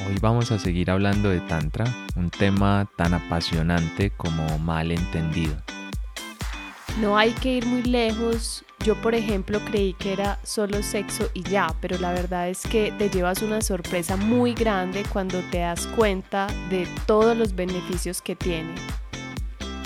[0.00, 1.84] Hoy vamos a seguir hablando de Tantra,
[2.16, 5.54] un tema tan apasionante como mal entendido.
[7.00, 8.64] No hay que ir muy lejos.
[8.84, 12.92] Yo, por ejemplo, creí que era solo sexo y ya, pero la verdad es que
[12.98, 18.36] te llevas una sorpresa muy grande cuando te das cuenta de todos los beneficios que
[18.36, 18.74] tiene.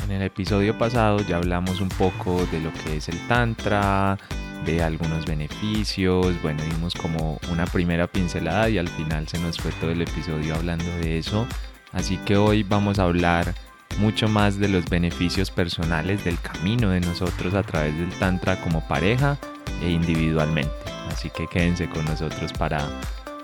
[0.04, 4.18] En el episodio pasado ya hablamos un poco de lo que es el Tantra,
[4.64, 9.70] de algunos beneficios, bueno, dimos como una primera pincelada y al final se nos fue
[9.73, 11.46] todo el episodio hablando de eso.
[11.92, 13.55] Así que hoy vamos a hablar
[13.98, 18.86] mucho más de los beneficios personales del camino de nosotros a través del Tantra como
[18.86, 19.38] pareja
[19.83, 20.72] e individualmente.
[21.11, 22.86] Así que quédense con nosotros para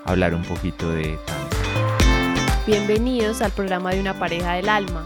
[0.05, 1.59] hablar un poquito de Tantra.
[2.67, 5.05] Bienvenidos al programa de una pareja del alma.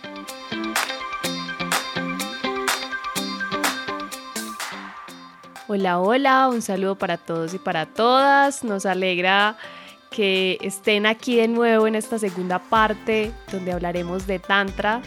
[5.73, 8.61] Hola, hola, un saludo para todos y para todas.
[8.65, 9.55] Nos alegra
[10.09, 15.01] que estén aquí de nuevo en esta segunda parte donde hablaremos de Tantra.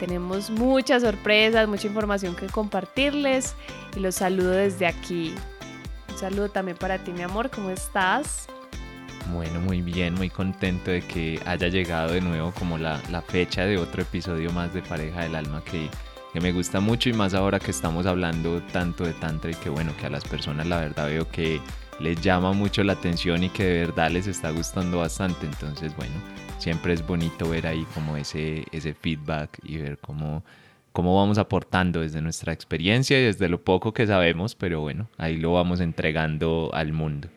[0.00, 3.54] Tenemos muchas sorpresas, mucha información que compartirles
[3.94, 5.34] y los saludo desde aquí.
[6.08, 8.46] Un saludo también para ti, mi amor, ¿cómo estás?
[9.34, 13.66] Bueno, muy bien, muy contento de que haya llegado de nuevo como la, la fecha
[13.66, 15.90] de otro episodio más de Pareja del Alma que
[16.36, 19.70] que me gusta mucho y más ahora que estamos hablando tanto de tantra y que
[19.70, 21.62] bueno, que a las personas la verdad veo que
[21.98, 25.46] les llama mucho la atención y que de verdad les está gustando bastante.
[25.46, 26.12] Entonces, bueno,
[26.58, 30.44] siempre es bonito ver ahí como ese, ese feedback y ver cómo,
[30.92, 35.38] cómo vamos aportando desde nuestra experiencia y desde lo poco que sabemos, pero bueno, ahí
[35.38, 37.28] lo vamos entregando al mundo.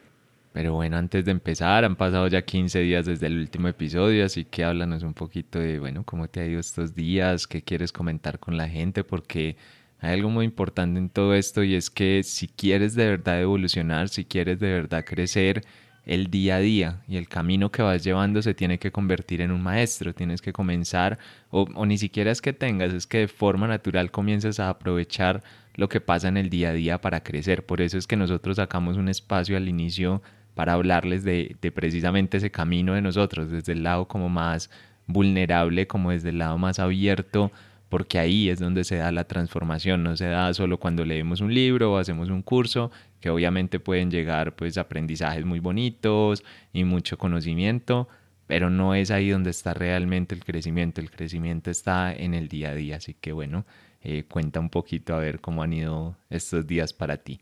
[0.52, 4.45] Pero bueno, antes de empezar, han pasado ya 15 días desde el último episodio, así
[4.45, 8.39] que háblanos un poquito de, bueno, cómo te ha ido estos días, qué quieres comentar
[8.39, 9.58] con la gente, porque
[9.99, 14.09] hay algo muy importante en todo esto y es que si quieres de verdad evolucionar,
[14.09, 15.64] si quieres de verdad crecer,
[16.05, 19.52] el día a día y el camino que vas llevando se tiene que convertir en
[19.52, 21.20] un maestro, tienes que comenzar,
[21.52, 25.43] o, o ni siquiera es que tengas, es que de forma natural comienzas a aprovechar
[25.76, 27.65] lo que pasa en el día a día para crecer.
[27.65, 30.23] Por eso es que nosotros sacamos un espacio al inicio
[30.59, 34.70] para hablarles de, precisamente ese camino de nosotros, desde el lado como más
[35.08, 37.53] vulnerable, como desde el lado más abierto,
[37.87, 41.53] porque ahí es donde se da la transformación, no se da solo cuando leemos un
[41.53, 46.43] libro o hacemos un curso, que obviamente pueden llegar pues aprendizajes muy bonitos
[46.73, 48.09] y mucho conocimiento,
[48.45, 52.71] pero no es ahí donde está realmente el crecimiento, el crecimiento está en el día
[52.71, 53.65] a día, así que bueno,
[54.02, 57.39] eh, cuenta un poquito a ver cómo han ido estos días para ti.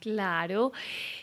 [0.00, 0.72] Claro,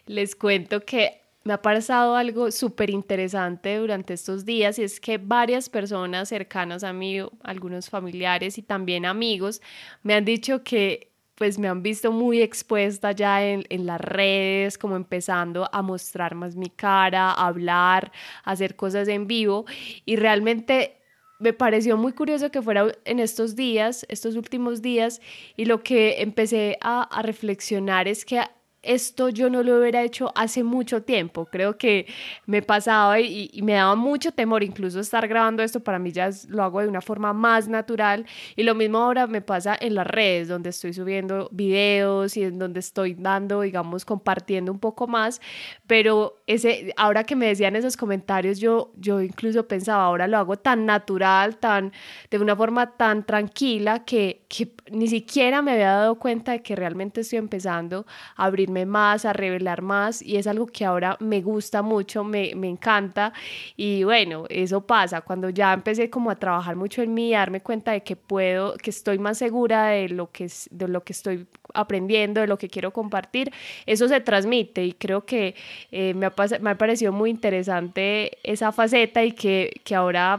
[0.05, 5.17] les cuento que me ha pasado algo súper interesante durante estos días y es que
[5.17, 9.61] varias personas cercanas a mí, algunos familiares y también amigos,
[10.03, 14.95] me han dicho que pues me han visto muy expuesta ya en, las redes, como
[14.95, 18.11] empezando a mostrar más mi cara, a hablar,
[18.43, 19.65] a hacer cosas en vivo
[20.05, 20.97] y realmente
[21.39, 25.21] me pareció muy curioso que fuera en estos días, estos últimos días,
[25.55, 28.41] y lo que empecé a, a reflexionar es que
[28.83, 31.45] esto yo no lo hubiera hecho hace mucho tiempo.
[31.45, 32.07] Creo que
[32.45, 35.81] me pasaba y, me daba mucho temor incluso estar grabando esto.
[35.81, 38.25] Para mí ya lo hago de una forma más natural.
[38.55, 42.59] Y lo mismo ahora me pasa en las redes, donde estoy subiendo videos y en
[42.59, 45.41] donde estoy dando, digamos, compartiendo un poco más.
[45.85, 50.57] Pero ese, ahora que me decían esos comentarios, yo, yo incluso pensaba, ahora lo hago
[50.57, 51.91] tan natural, tan,
[52.29, 56.75] de una forma tan tranquila que, que ni siquiera me había dado cuenta de que
[56.75, 58.05] realmente estoy empezando
[58.35, 62.53] a abrirme más, a revelar más y es algo que ahora me gusta mucho, me,
[62.55, 63.33] me encanta.
[63.75, 65.21] Y bueno, eso pasa.
[65.21, 68.75] Cuando ya empecé como a trabajar mucho en mí, a darme cuenta de que puedo,
[68.77, 72.69] que estoy más segura de lo que, de lo que estoy aprendiendo, de lo que
[72.69, 73.51] quiero compartir,
[73.85, 74.83] eso se transmite.
[74.85, 75.55] Y creo que
[75.91, 80.37] eh, me, ha me ha parecido muy interesante esa faceta y que, que ahora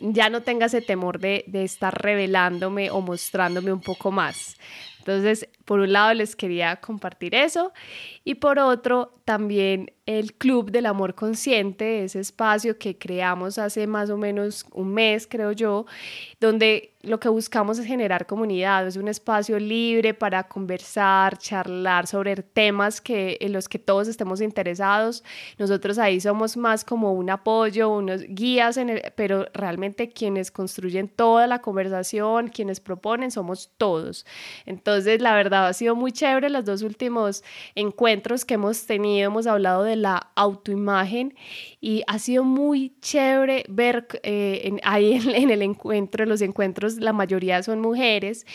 [0.00, 4.56] ya no tenga ese temor de, de, estar revelándome o mostrándome un poco más.
[4.98, 7.72] Entonces, por un lado les quería compartir eso
[8.24, 14.08] y por otro también el Club del Amor Consciente, ese espacio que creamos hace más
[14.08, 15.84] o menos un mes, creo yo,
[16.40, 22.36] donde lo que buscamos es generar comunidad, es un espacio libre para conversar, charlar sobre
[22.36, 25.22] temas que, en los que todos estemos interesados.
[25.58, 31.46] Nosotros ahí somos más como un apoyo, unos guías, en pero realmente quienes construyen toda
[31.46, 34.26] la conversación, quienes proponen, somos todos.
[34.66, 37.42] Entonces, la verdad ha sido muy chévere los dos últimos
[37.74, 41.34] encuentros que hemos tenido, hemos hablado de la autoimagen
[41.80, 47.12] y ha sido muy chévere ver eh, ahí en, el encuentro, en los encuentros, la
[47.12, 48.46] mayoría son mujeres.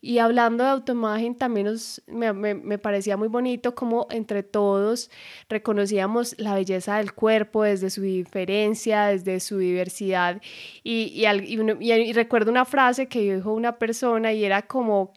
[0.00, 5.10] Y hablando de autoimagen, también nos, me, me, parecía muy bonito como entre todos
[5.48, 10.40] reconocíamos la belleza del cuerpo desde su diferencia, desde su diversidad.
[10.82, 15.12] Y, y, y recuerdo una frase que dijo una persona y era como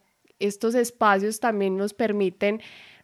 [0.47, 2.61] estos espacios también nos permiten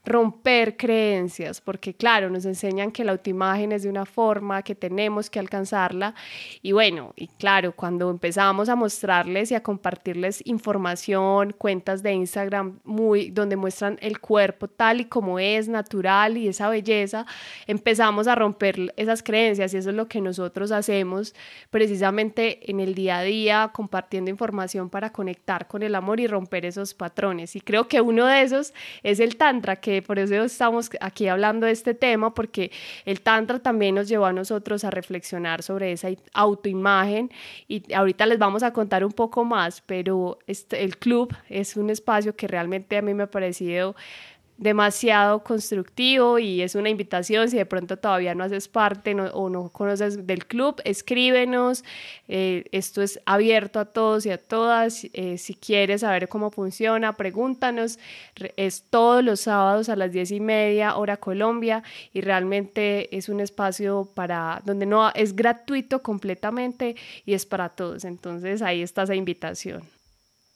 [0.10, 5.30] romper creencias, porque claro, nos enseñan que la autoimagen es de una forma, que tenemos
[5.30, 6.16] que alcanzarla.
[6.62, 12.80] Y bueno, y claro, cuando empezamos a mostrarles y a compartirles información, cuentas de Instagram
[12.84, 17.26] muy donde muestran el cuerpo tal y como es, natural y esa belleza,
[17.68, 21.36] empezamos a romper esas creencias y eso es lo que nosotros hacemos
[21.70, 26.66] precisamente en el día a día, compartiendo información para conectar con el amor y romper
[26.66, 27.56] esos patrones.
[27.56, 28.74] Y creo que uno de esos
[29.04, 32.72] es el tantra que por eso estamos aquí hablando de este tema, porque
[33.06, 37.32] el Tantra también nos llevó a nosotros a reflexionar sobre esa autoimagen
[37.68, 41.90] y ahorita les vamos a contar un poco más, pero este, el club es un
[41.90, 43.96] espacio que realmente a mí me ha parecido
[44.60, 47.50] demasiado constructivo y es una invitación.
[47.50, 51.86] Si de pronto todavía no haces parte o no conoces del club, escríbenos,
[52.28, 57.14] eh, esto es abierto a todos y a todas, eh, si quieres saber cómo funciona,
[57.14, 58.00] pregúntanos,
[58.58, 61.82] es todos los sábados a las diez y media hora Colombia
[62.14, 68.04] y realmente es un espacio para donde no es gratuito completamente y es para todos,
[68.04, 69.99] entonces ahí está esa invitación.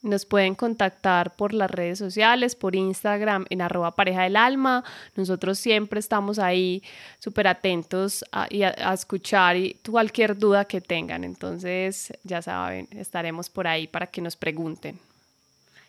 [0.04, 4.84] Nos pueden contactar por las redes sociales, por Instagram en arroba pareja del alma.
[5.16, 6.84] Nosotros siempre estamos ahí
[7.20, 11.24] súper atentos a, a, escuchar y cualquier duda que tengan.
[11.24, 15.00] Entonces, ya saben, estaremos por ahí para que nos pregunten.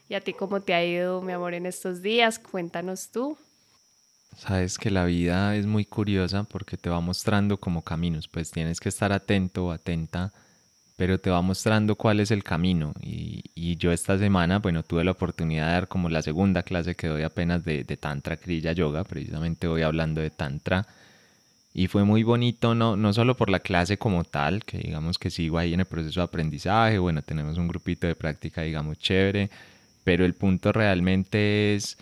[0.09, 2.39] ¿Y a ti cómo te ha ido, mi amor, en estos días?
[2.39, 3.37] Cuéntanos tú.
[4.37, 8.79] Sabes que la vida es muy curiosa porque te va mostrando como caminos, pues tienes
[8.79, 10.33] que estar atento o atenta
[10.97, 12.93] pero te va mostrando cuál es el camino.
[13.01, 13.43] Y,
[13.77, 17.23] yo esta semana, bueno, tuve la oportunidad de dar como la segunda clase que doy
[17.23, 20.87] apenas de, Tantra Kriya Yoga, precisamente voy hablando de Tantra.
[21.75, 25.31] Y fue muy bonito, no, no solo por la clase como tal, que digamos que
[25.31, 29.51] sigo ahí en el proceso de aprendizaje, bueno, tenemos un grupito de práctica, digamos, chévere,
[30.05, 31.99] pero el punto realmente es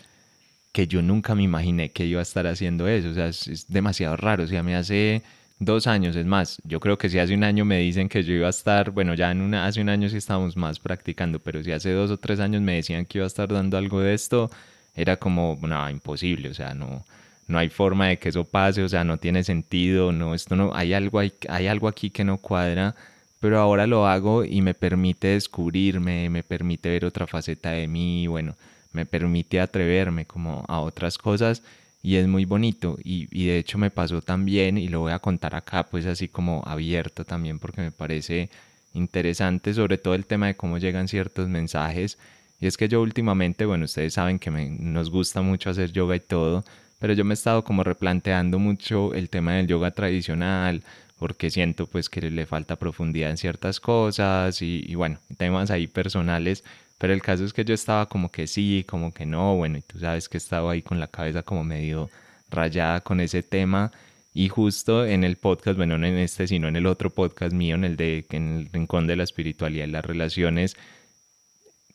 [0.71, 3.67] que yo nunca me imaginé que iba a estar haciendo eso, o sea, es, es
[3.67, 5.23] demasiado raro, o sea, me hace
[5.65, 8.33] dos años, es más, yo creo que si hace un año me dicen que yo
[8.33, 11.63] iba a estar, bueno, ya en una, hace un año sí estábamos más practicando, pero
[11.63, 14.13] si hace dos o tres años me decían que iba a estar dando algo de
[14.13, 14.49] esto,
[14.95, 17.03] era como, no, imposible, o sea, no,
[17.47, 20.73] no hay forma de que eso pase, o sea, no tiene sentido, no, esto no,
[20.73, 22.95] hay algo, hay, hay algo aquí que no cuadra,
[23.39, 28.27] pero ahora lo hago y me permite descubrirme, me permite ver otra faceta de mí,
[28.27, 28.55] bueno,
[28.93, 31.63] me permite atreverme como a otras cosas
[32.03, 32.97] y es muy bonito.
[33.03, 36.27] Y, y, de hecho me pasó también y lo voy a contar acá pues así
[36.27, 38.49] como abierto también porque me parece
[38.93, 42.19] interesante sobre todo el tema de cómo llegan ciertos mensajes.
[42.59, 46.15] Y es que yo últimamente bueno ustedes saben que me, nos gusta mucho hacer yoga
[46.15, 46.63] y todo
[46.99, 50.83] pero yo me he estado como replanteando mucho el tema del yoga tradicional
[51.19, 55.87] porque siento pues que le falta profundidad en ciertas cosas y, y bueno temas ahí
[55.87, 56.63] personales
[56.97, 59.81] pero el caso es que yo estaba como que sí, como que no, bueno, y
[59.81, 62.09] tú sabes que estaba ahí con la cabeza como medio
[62.49, 63.91] rayada con ese tema.
[64.33, 67.75] Y justo en el podcast, bueno, no en este, sino en el otro podcast mío,
[67.75, 70.75] en el de en el Rincón de la Espiritualidad y las Relaciones,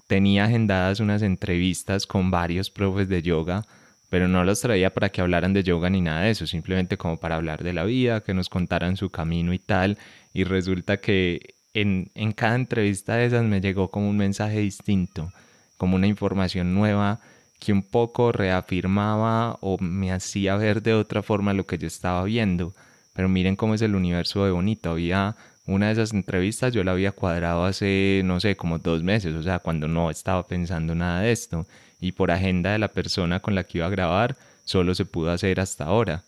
[0.06, 3.64] tenía agendadas unas entrevistas con varios profes de yoga,
[4.10, 7.18] pero no los traía para que hablaran de yoga ni nada de eso, simplemente como
[7.18, 9.98] para hablar de la vida, que nos contaran su camino y tal.
[10.32, 15.32] Y resulta que en, cada entrevista de esas me llegó como un mensaje distinto,
[15.76, 17.20] como una información nueva
[17.58, 22.22] que un poco reafirmaba o me hacía ver de otra forma lo que yo estaba
[22.24, 22.74] viendo.
[23.14, 24.90] Pero miren cómo es el universo de bonito.
[24.90, 29.34] Había una de esas entrevistas, yo la había cuadrado hace, no sé, como dos meses,
[29.34, 31.66] o sea, cuando no estaba pensando nada de esto.
[32.00, 35.32] Y por agenda de la persona con la que iba a grabar, solo se pudo
[35.32, 36.22] hacer hasta ahora.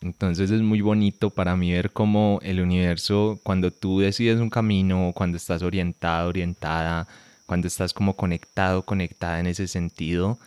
[0.00, 5.12] Entonces es muy bonito para mí ver cómo el universo, cuando tú decides un camino,
[5.14, 7.08] cuando estás orientado, orientada,
[7.46, 10.38] cuando estás como conectado, conectada en ese sentido,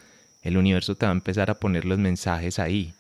[0.41, 2.93] el universo te va a empezar a poner los mensajes ahí.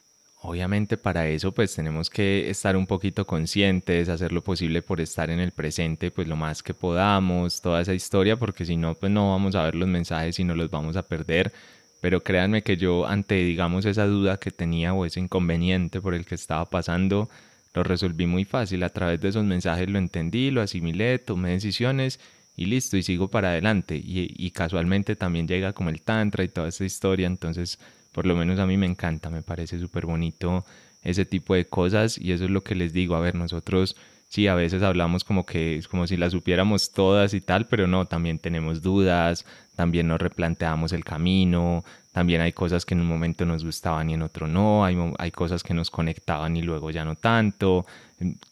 [0.43, 5.29] Obviamente para eso pues tenemos que estar un poquito conscientes, hacer lo posible por estar
[5.29, 9.11] en el presente pues lo más que podamos, toda esa historia, porque si no pues
[9.11, 11.53] no vamos a ver los mensajes y no los vamos a perder.
[12.01, 16.25] Pero créanme que yo ante digamos esa duda que tenía o ese inconveniente por el
[16.25, 17.29] que estaba pasando,
[17.73, 18.83] lo resolví muy fácil.
[18.83, 22.19] A través de esos mensajes lo entendí, lo asimilé, tomé decisiones
[22.57, 23.95] y listo, y sigo para adelante.
[23.95, 27.79] Y, y casualmente también llega como el tantra y toda esa historia, entonces
[28.11, 30.65] por lo menos a mí me encanta, me parece súper bonito
[31.01, 33.95] ese tipo de cosas y eso es lo que les digo, a ver, nosotros
[34.31, 37.85] sí, a veces hablamos como que es como si las supiéramos todas y tal, pero
[37.85, 39.45] no, también tenemos dudas,
[39.75, 41.83] también nos replanteamos el camino,
[42.13, 45.31] también hay cosas que en un momento nos gustaban y en otro no, hay, hay
[45.31, 47.85] cosas que nos conectaban y luego ya no tanto,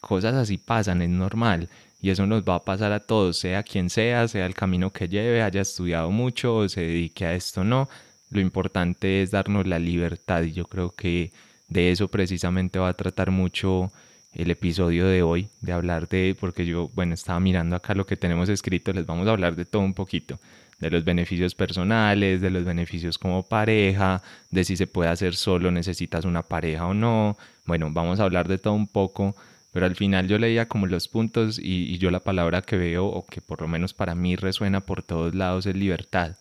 [0.00, 1.68] cosas así pasan, es normal.
[2.02, 5.08] Y eso nos va a pasar a todos, sea quien sea, sea el camino que
[5.08, 7.88] lleve, haya estudiado mucho o se dedique a esto no,
[8.30, 11.32] lo importante es darnos la libertad y yo creo que
[11.68, 13.90] de eso precisamente va a tratar mucho
[14.32, 18.16] el episodio de hoy, de hablar de, porque yo, bueno, estaba mirando acá lo que
[18.16, 20.38] tenemos escrito, les vamos a hablar de todo un poquito,
[20.78, 25.70] de los beneficios personales, de los beneficios como pareja, de si se puede hacer solo,
[25.70, 29.34] necesitas una pareja o no, bueno, vamos a hablar de todo un poco,
[29.72, 33.06] pero al final yo leía como los puntos y, y yo la palabra que veo,
[33.06, 36.36] o que por lo menos para mí resuena por todos lados, es libertad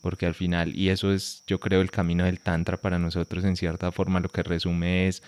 [0.00, 3.56] porque al final, y eso es yo creo el camino del Tantra para nosotros en
[3.56, 5.22] cierta forma, lo que resume es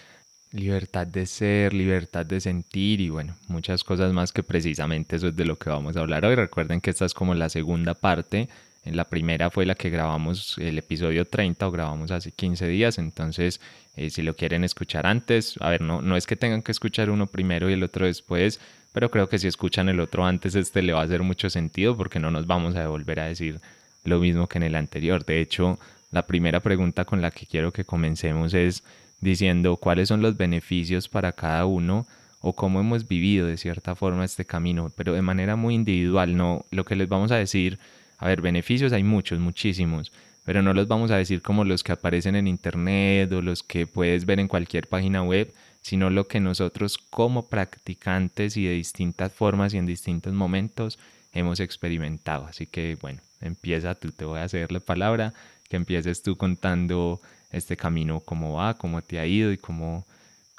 [0.52, 5.36] libertad de ser, libertad de sentir y bueno, muchas cosas más que precisamente eso es
[5.36, 6.34] de lo que vamos a hablar hoy.
[6.34, 8.48] Recuerden que esta es como la segunda parte.
[8.84, 12.98] En la primera fue la que grabamos el episodio 30 o grabamos hace 15 días,
[12.98, 13.60] entonces
[13.94, 17.10] eh, si lo quieren escuchar antes, a ver, no, no es que tengan que escuchar
[17.10, 18.58] uno primero y el otro después,
[18.92, 21.94] pero creo que si escuchan el otro antes, este le va a hacer mucho sentido
[21.94, 23.60] porque no nos vamos a devolver a decir
[24.04, 25.26] lo mismo que en el anterior.
[25.26, 25.78] De hecho,
[26.10, 28.82] la primera pregunta con la que quiero que comencemos es
[29.20, 32.06] diciendo cuáles son los beneficios para cada uno
[32.40, 36.64] o cómo hemos vivido de cierta forma este camino, pero de manera muy individual, no
[36.70, 37.78] lo que les vamos a decir,
[38.18, 40.12] a ver, beneficios hay muchos, muchísimos,
[40.44, 43.86] pero no los vamos a decir como los que aparecen en internet o los que
[43.86, 49.32] puedes ver en cualquier página web, sino lo que nosotros como practicantes y de distintas
[49.32, 50.98] formas y en distintos momentos
[51.32, 52.46] hemos experimentado.
[52.46, 55.34] Así que bueno, empieza tú, te voy a hacer la palabra,
[55.68, 60.06] que empieces tú contando este camino, cómo va, cómo te ha ido y cómo,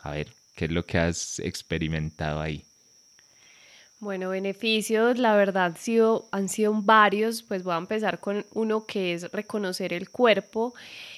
[0.04, 2.66] a ver, qué es lo que has experimentado ahí.
[4.00, 9.14] Bueno, beneficios, la verdad sido, han sido varios, pues voy a empezar con uno que
[9.14, 10.74] es reconocer el cuerpo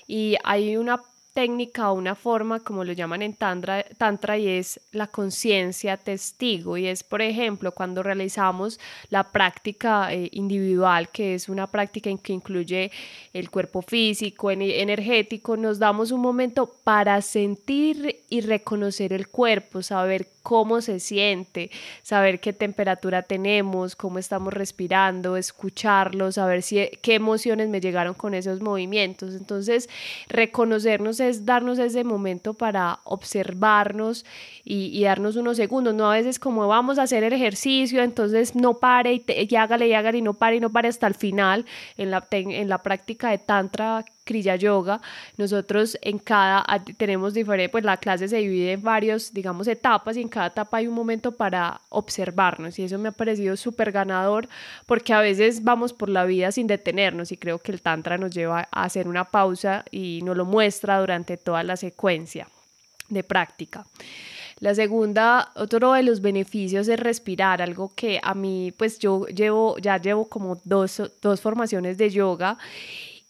[0.05, 1.01] y hay una
[1.33, 6.77] técnica o una forma, como lo llaman en tantra, tantra y es la conciencia testigo.
[6.77, 12.19] Y es, por ejemplo, cuando realizamos la práctica eh, individual, que es una práctica en
[12.19, 12.91] que incluye
[13.33, 20.27] el cuerpo físico, energético, nos damos un momento para sentir y reconocer el cuerpo, saber
[20.43, 21.71] cómo se siente,
[22.03, 28.33] saber qué temperatura tenemos, cómo estamos respirando, escucharlo, saber si, qué emociones me llegaron con
[28.33, 29.33] esos movimientos.
[29.35, 29.89] Entonces,
[30.27, 34.25] reconocernos es darnos ese momento para observarnos
[34.65, 38.75] y, darnos unos segundos, no a veces como vamos a hacer el ejercicio, entonces no
[38.75, 41.65] pare y, y hágale y hágale y no pare y no pare hasta el final
[41.97, 45.01] en la, en la práctica de Tantra Kriya Yoga,
[45.37, 46.65] nosotros en cada,
[46.97, 50.77] tenemos diferente, pues la clase se divide en varios, digamos, etapas y en cada etapa
[50.77, 54.47] hay un momento para observarnos y eso me ha parecido súper ganador
[54.85, 58.31] porque a veces vamos por la vida sin detenernos y creo que el Tantra nos
[58.31, 62.47] lleva a hacer una pausa y nos lo muestra durante toda la secuencia
[63.09, 63.85] de práctica.
[64.59, 69.77] La segunda, otro de los beneficios es respirar, algo que a mí, pues yo llevo,
[69.79, 72.57] ya llevo como dos, dos formaciones de yoga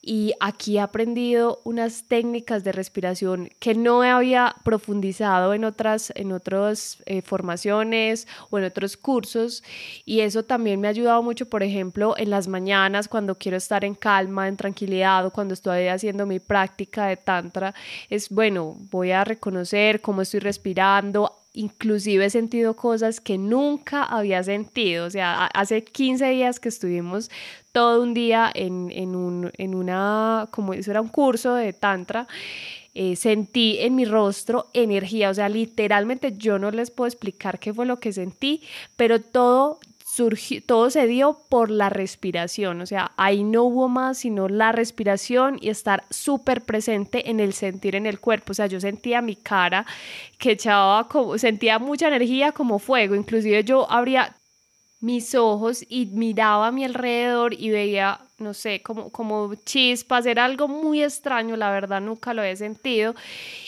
[0.05, 6.33] y aquí he aprendido unas técnicas de respiración que no había profundizado en otras, en
[6.33, 9.63] otras eh, formaciones o en otros cursos
[10.05, 13.85] y eso también me ha ayudado mucho, por ejemplo, en las mañanas cuando quiero estar
[13.85, 17.73] en calma, en tranquilidad o cuando estoy haciendo mi práctica de tantra,
[18.09, 24.43] es bueno, voy a reconocer cómo estoy respirando, inclusive he sentido cosas que nunca había
[24.43, 25.05] sentido.
[25.05, 27.29] O sea, hace 15 días que estuvimos
[27.71, 32.27] todo un día en, en, un, en una, como eso era un curso de tantra,
[32.95, 37.73] eh, sentí en mi rostro energía, o sea, literalmente yo no les puedo explicar qué
[37.73, 38.61] fue lo que sentí,
[38.95, 39.79] pero todo
[40.13, 44.71] surgió, todo se dio por la respiración, o sea, ahí no hubo más sino la
[44.71, 49.21] respiración y estar súper presente en el sentir en el cuerpo, o sea, yo sentía
[49.21, 49.85] mi cara
[50.37, 54.35] que echaba como, sentía mucha energía como fuego, inclusive yo abría
[54.99, 60.39] mis ojos y miraba a mi alrededor y veía no sé, como, como chispa, hacer
[60.39, 63.15] algo muy extraño, la verdad nunca lo he sentido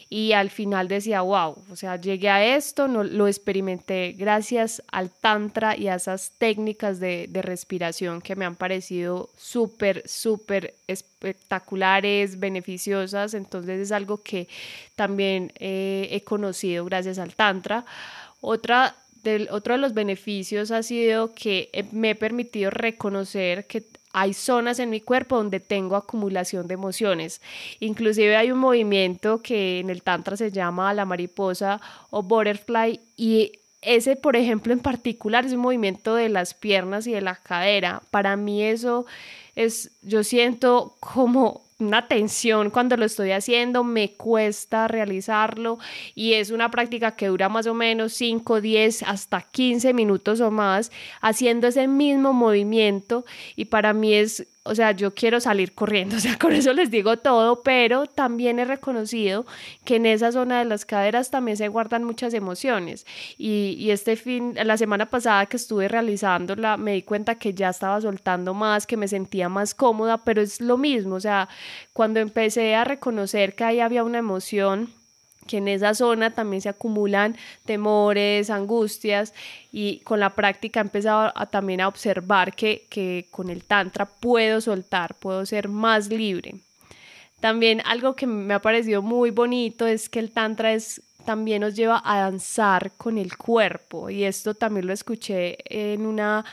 [0.09, 5.09] y al final decía, wow, o sea, llegué a esto, no, lo experimenté gracias al
[5.09, 12.39] tantra y a esas técnicas de, de respiración que me han parecido súper, súper espectaculares,
[12.39, 14.47] beneficiosas, entonces es algo que
[14.95, 17.85] también eh, he conocido gracias al tantra.
[18.41, 18.95] Otra
[19.50, 23.83] otro de los beneficios ha sido que eh, me he permitido reconocer que
[24.17, 27.41] hay zonas en mi cuerpo donde tengo acumulación de emociones.
[27.81, 31.81] Inclusive hay un movimiento que en el tantra se llama la mariposa
[32.12, 37.12] o butterfly y ese, por ejemplo, en particular es un movimiento de las piernas y
[37.12, 38.01] de la cadera.
[38.10, 39.05] Para mí eso
[39.53, 45.77] es, yo siento como una tensión cuando lo estoy haciendo, me cuesta realizarlo
[46.13, 50.51] y es una práctica que dura más o menos 5, 10, hasta 15 minutos o
[50.51, 50.91] más
[51.22, 56.19] haciendo ese mismo movimiento y para mí es o sea, yo quiero salir corriendo, o
[56.19, 59.45] sea, con eso les digo todo, pero también he reconocido
[59.86, 63.05] que en esa zona de las caderas también se guardan muchas emociones.
[63.38, 67.69] Y, y este fin, la semana pasada que estuve realizándola, me di cuenta que ya
[67.69, 71.48] estaba soltando más, que me sentía más cómoda, pero es lo mismo, o sea,
[71.93, 74.89] cuando empecé a reconocer que ahí había una emoción,
[75.48, 77.36] que en esa zona también se acumulan
[77.66, 79.34] temores, angustias
[79.72, 84.62] y con la práctica he empezado también a observar que, que con el tantra puedo
[84.62, 86.56] soltar, puedo ser más libre.
[87.40, 91.75] También algo que me ha parecido muy bonito es que el tantra es también nos
[91.75, 96.46] lleva a danzar con el cuerpo y esto también lo escuché en una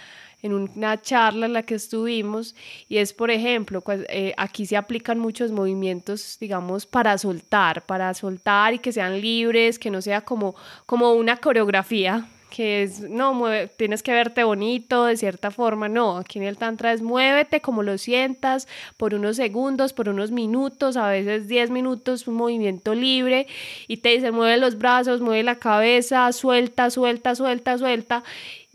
[0.42, 2.54] en una charla en la que estuvimos
[2.88, 8.74] y es, por ejemplo, eh, aquí se aplican muchos movimientos, digamos, para soltar, para soltar
[8.74, 13.68] y que sean libres, que no sea como, como una coreografía, que es, no, mueve,
[13.68, 17.82] tienes que verte bonito de cierta forma, no, aquí en el Tantra es muévete como
[17.82, 18.68] lo sientas
[18.98, 23.46] por unos segundos, por unos minutos, a veces 10 minutos, un movimiento libre
[23.88, 28.22] y te dice mueve los brazos, mueve la cabeza, suelta, suelta, suelta, suelta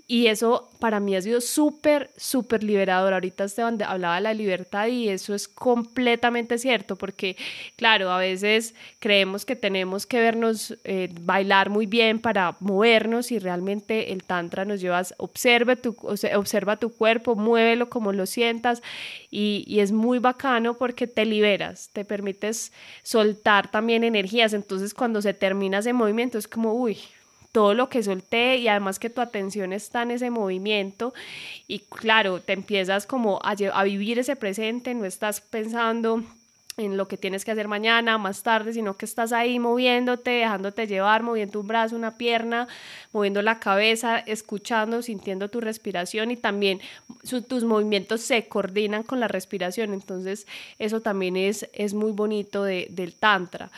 [0.10, 3.14] y eso para mí ha sido súper, súper liberador.
[3.14, 7.36] Ahorita Esteban hablaba de la libertad y eso es completamente cierto, porque
[7.76, 13.40] claro, a veces creemos que tenemos que vernos eh, bailar muy bien para movernos y
[13.40, 18.82] realmente el tantra nos lleva a observe tu, observa tu cuerpo, muévelo como lo sientas
[19.30, 22.72] y, y es muy bacano porque te liberas, te permites
[23.04, 24.54] soltar también energías.
[24.54, 26.98] Entonces cuando se termina ese movimiento es como, uy,
[27.52, 31.14] todo lo que solté y además que tu atención está en ese movimiento
[31.68, 36.24] y claro, te empiezas como a, vivir ese presente, no estás pensando
[36.78, 40.86] en lo que tienes que hacer mañana, más tarde, sino que estás ahí moviéndote, dejándote
[40.86, 42.68] llevar, moviendo un brazo, una pierna,
[43.14, 46.80] moviendo la cabeza, escuchando, sintiendo tu respiración y también
[47.48, 49.92] tus movimientos se coordinan con la respiración.
[49.92, 50.46] Entonces,
[50.78, 53.72] eso también es, es muy bonito de, del Tantra.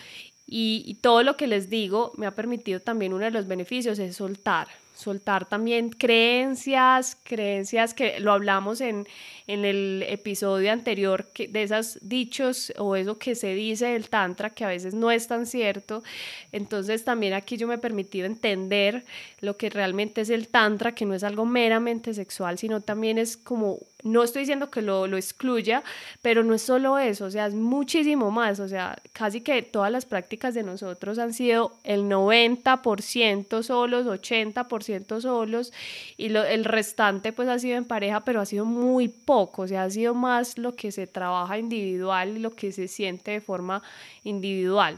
[0.51, 4.15] Y, todo lo que les digo me ha permitido también uno de los beneficios es
[4.15, 4.67] soltar,
[4.99, 9.07] soltar también creencias, creencias que lo hablamos en,
[9.47, 14.49] en el episodio anterior que, de esos dichos o eso que se dice del tantra
[14.49, 16.03] que a veces no es tan cierto.
[16.51, 19.05] Entonces también aquí yo me he permitido entender
[19.39, 23.37] lo que realmente es el tantra, que no es algo meramente sexual, sino también es
[23.37, 25.81] como, no estoy diciendo que lo, lo excluya,
[26.21, 29.91] pero no es solo eso, o sea, es muchísimo más, o sea, casi que todas
[29.91, 34.88] las prácticas de nosotros han sido el 90% solos, 80%
[35.19, 35.71] solos
[36.17, 39.67] y lo, el restante pues ha sido en pareja, pero ha sido muy poco o
[39.67, 43.41] sea, ha sido más lo que se trabaja individual y lo que se siente de
[43.41, 43.81] forma
[44.23, 44.97] individual.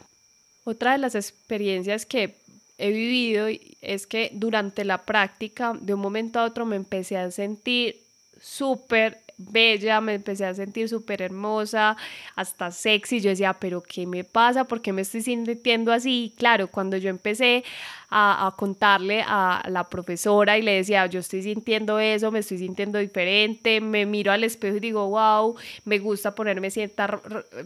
[0.63, 2.36] Otra de las experiencias que
[2.77, 3.47] he vivido
[3.82, 7.99] es que durante la práctica, de un momento a otro, me empecé a sentir
[8.39, 11.97] súper bella, me empecé a sentir súper hermosa,
[12.36, 13.19] hasta sexy.
[13.19, 14.65] Yo decía, pero ¿qué me pasa?
[14.65, 16.34] ¿Por qué me estoy sintiendo así?
[16.38, 17.63] claro, cuando yo empecé
[18.12, 23.00] a, contarle a la profesora y le decía, yo estoy sintiendo eso, me estoy sintiendo
[23.00, 27.08] diferente, me miro al espejo y digo, wow, me gusta ponerme cierta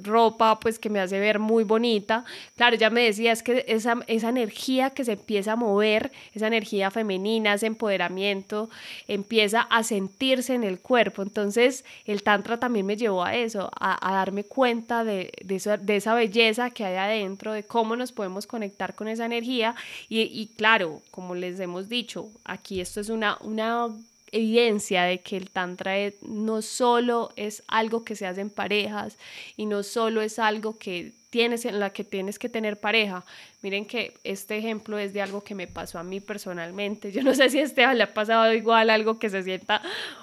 [0.04, 2.26] ropa, pues que me hace ver muy bonita.
[2.56, 6.48] Claro, ya me decía, es que esa, esa energía que se empieza a mover, esa
[6.48, 8.70] energía femenina, ese empoderamiento,
[9.08, 11.24] empieza a sentirse en el cuerpo.
[11.24, 16.14] Entonces, el Tantra también me llevó a eso, a, darme cuenta de, de, de esa
[16.14, 19.76] belleza que hay adentro, de cómo nos podemos conectar con esa energía
[20.10, 23.88] y, y claro, como les hemos dicho, aquí esto es una, una
[24.32, 25.94] evidencia de que el tantra
[26.24, 29.18] no solo es algo que se hace en parejas
[29.56, 33.26] y no solo es algo que tienes en la que tienes que tener pareja.
[33.62, 37.12] Miren que este ejemplo es de algo que me pasó a mí personalmente.
[37.16, 39.82] Yo no sé si a Esteban le ha pasado igual algo que se sienta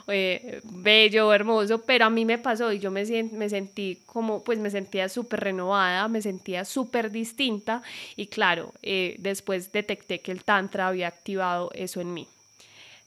[0.09, 4.43] eh, bello o hermoso, pero a mí me pasó y yo me, me sentí como,
[4.43, 7.83] pues me sentía súper renovada, me sentía súper distinta
[8.17, 12.27] y claro, eh, después detecté que el tantra había activado eso en mí.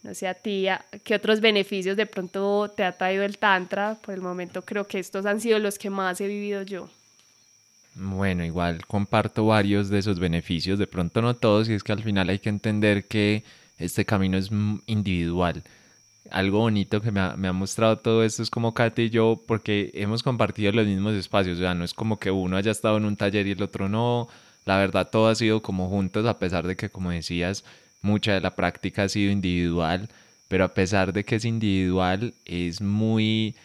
[0.04, 0.68] No sé a ti,
[1.04, 3.98] ¿qué otros beneficios de pronto te ha traído el Tantra?
[4.00, 6.88] Por el momento creo que estos han sido los que más he vivido yo.
[7.96, 12.04] Bueno, igual comparto varios de esos beneficios, de pronto no todos, y es que al
[12.04, 13.44] final hay que entender que
[13.78, 14.50] este camino es
[14.86, 15.64] individual.
[16.30, 19.42] Algo bonito que me ha, me ha mostrado todo esto es como Katy y yo,
[19.48, 22.98] porque hemos compartido los mismos espacios, o sea, no es como que uno haya estado
[22.98, 24.28] en un taller y el otro no,
[24.66, 27.64] la verdad todo ha sido como juntos, a pesar de que, como decías,
[28.02, 30.10] mucha de la práctica ha sido individual,
[30.50, 33.56] pero a pesar de que es individual, es muy...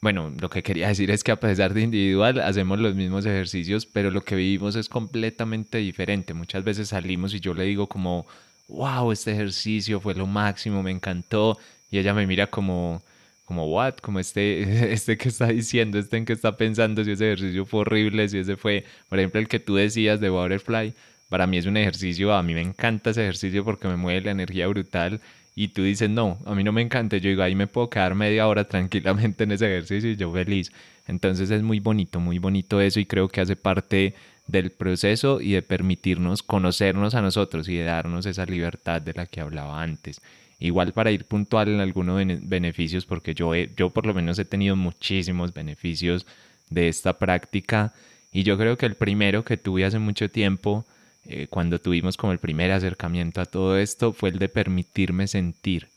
[0.00, 3.84] Bueno, lo que quería decir es que a pesar de individual hacemos los mismos ejercicios,
[3.84, 6.34] pero lo que vivimos es completamente diferente.
[6.34, 8.24] Muchas veces salimos y yo le digo como,
[8.68, 11.58] wow, este ejercicio fue lo máximo, me encantó,
[11.90, 13.02] y ella me mira como,
[13.44, 17.32] como, what, como este, este que está diciendo, este en que está pensando, si ese
[17.32, 20.94] ejercicio fue horrible, si ese fue, por ejemplo, el que tú decías de Butterfly,
[21.28, 24.30] para mí es un ejercicio, a mí me encanta ese ejercicio porque me mueve la
[24.30, 25.20] energía brutal
[25.54, 28.14] y tú dices, no, a mí no me encanta, yo digo, ahí me puedo quedar
[28.14, 30.72] media hora tranquilamente en ese ejercicio y yo feliz.
[31.06, 34.14] Entonces es muy bonito, muy bonito eso y creo que hace parte
[34.46, 39.26] del proceso y de permitirnos conocernos a nosotros y de darnos esa libertad de la
[39.26, 40.20] que hablaba antes.
[40.60, 44.76] Igual para ir puntual en algunos beneficios, porque yo, yo por lo menos he tenido
[44.76, 46.26] muchísimos beneficios
[46.70, 47.94] de esta práctica
[48.32, 50.84] y yo creo que el primero que tuve hace mucho tiempo
[51.30, 55.88] eh, cuando tuvimos como el primer acercamiento a todo esto fue el de permitirme sentir,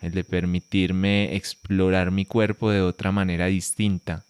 [0.00, 4.22] el de permitirme explorar mi cuerpo de otra manera distinta.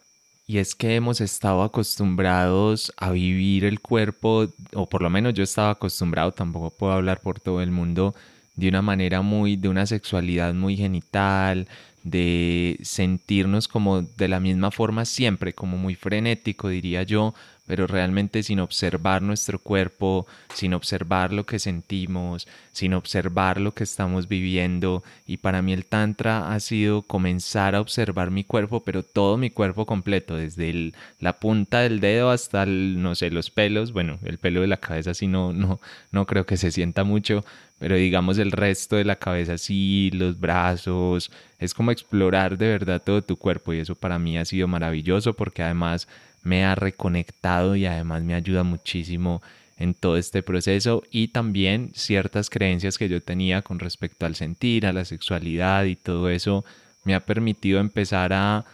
[0.47, 5.43] Y es que hemos estado acostumbrados a vivir el cuerpo, o por lo menos yo
[5.43, 8.15] estaba acostumbrado, tampoco puedo hablar por todo el mundo,
[8.55, 11.69] de una manera muy, de una sexualidad muy genital,
[12.03, 17.35] de sentirnos como de la misma forma siempre, como muy frenético, diría yo,
[17.67, 23.85] pero realmente sin observar nuestro cuerpo, sin observar lo que sentimos, sin observar lo que
[23.85, 25.03] estamos viviendo.
[25.27, 29.51] Y para mí el Tantra ha sido comenzar a observar mi cuerpo, pero todo mi
[29.51, 33.93] cuerpo completo, desde la punta del dedo hasta, no sé, los pelos.
[33.93, 35.81] Bueno, el pelo de la cabeza sí no, no,
[36.13, 37.45] no creo que se sienta mucho,
[37.79, 41.31] pero digamos el resto de la cabeza sí, los brazos.
[41.59, 45.35] Es como explorar de verdad todo tu cuerpo y eso para mí ha sido maravilloso
[45.35, 46.07] porque además
[46.47, 49.43] me ha reconectado y además me ayuda muchísimo
[49.79, 54.87] en todo este proceso y también ciertas creencias que yo tenía con respecto al sentir,
[54.87, 56.65] a la sexualidad y todo eso
[57.05, 58.65] me ha permitido empezar a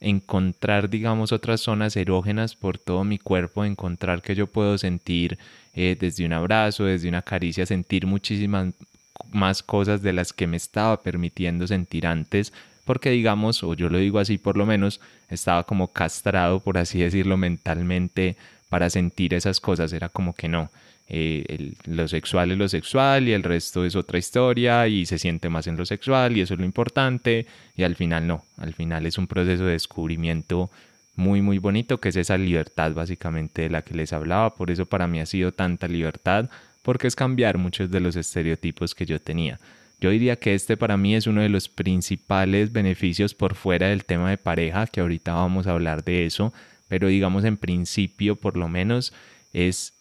[0.00, 5.38] encontrar, digamos, otras zonas erógenas por todo mi cuerpo, encontrar que yo puedo sentir
[5.74, 8.72] eh, desde un abrazo, desde una caricia, sentir muchísimas
[9.32, 12.54] más cosas de las que me estaba permitiendo sentir antes
[12.88, 14.98] porque digamos, o yo lo digo así por lo menos,
[15.28, 18.34] estaba como castrado, por así decirlo, mentalmente
[18.70, 20.70] para sentir esas cosas, era como que no,
[21.06, 25.50] eh, lo sexual es lo sexual y el resto es otra historia y se siente
[25.50, 27.44] más en lo sexual y eso es lo importante.
[27.76, 30.70] Y al final no, al final es un proceso de descubrimiento
[31.14, 34.86] muy muy bonito que es esa libertad básicamente de la que les hablaba, por eso
[34.86, 36.48] para mí ha sido tanta libertad
[36.82, 39.60] porque es cambiar muchos de los estereotipos que yo tenía.
[40.00, 44.04] Yo diría que este para mí es uno de los principales beneficios por fuera del
[44.04, 46.52] tema de pareja, que ahorita vamos a hablar de eso,
[46.86, 49.12] pero digamos en principio por lo menos
[49.52, 49.92] es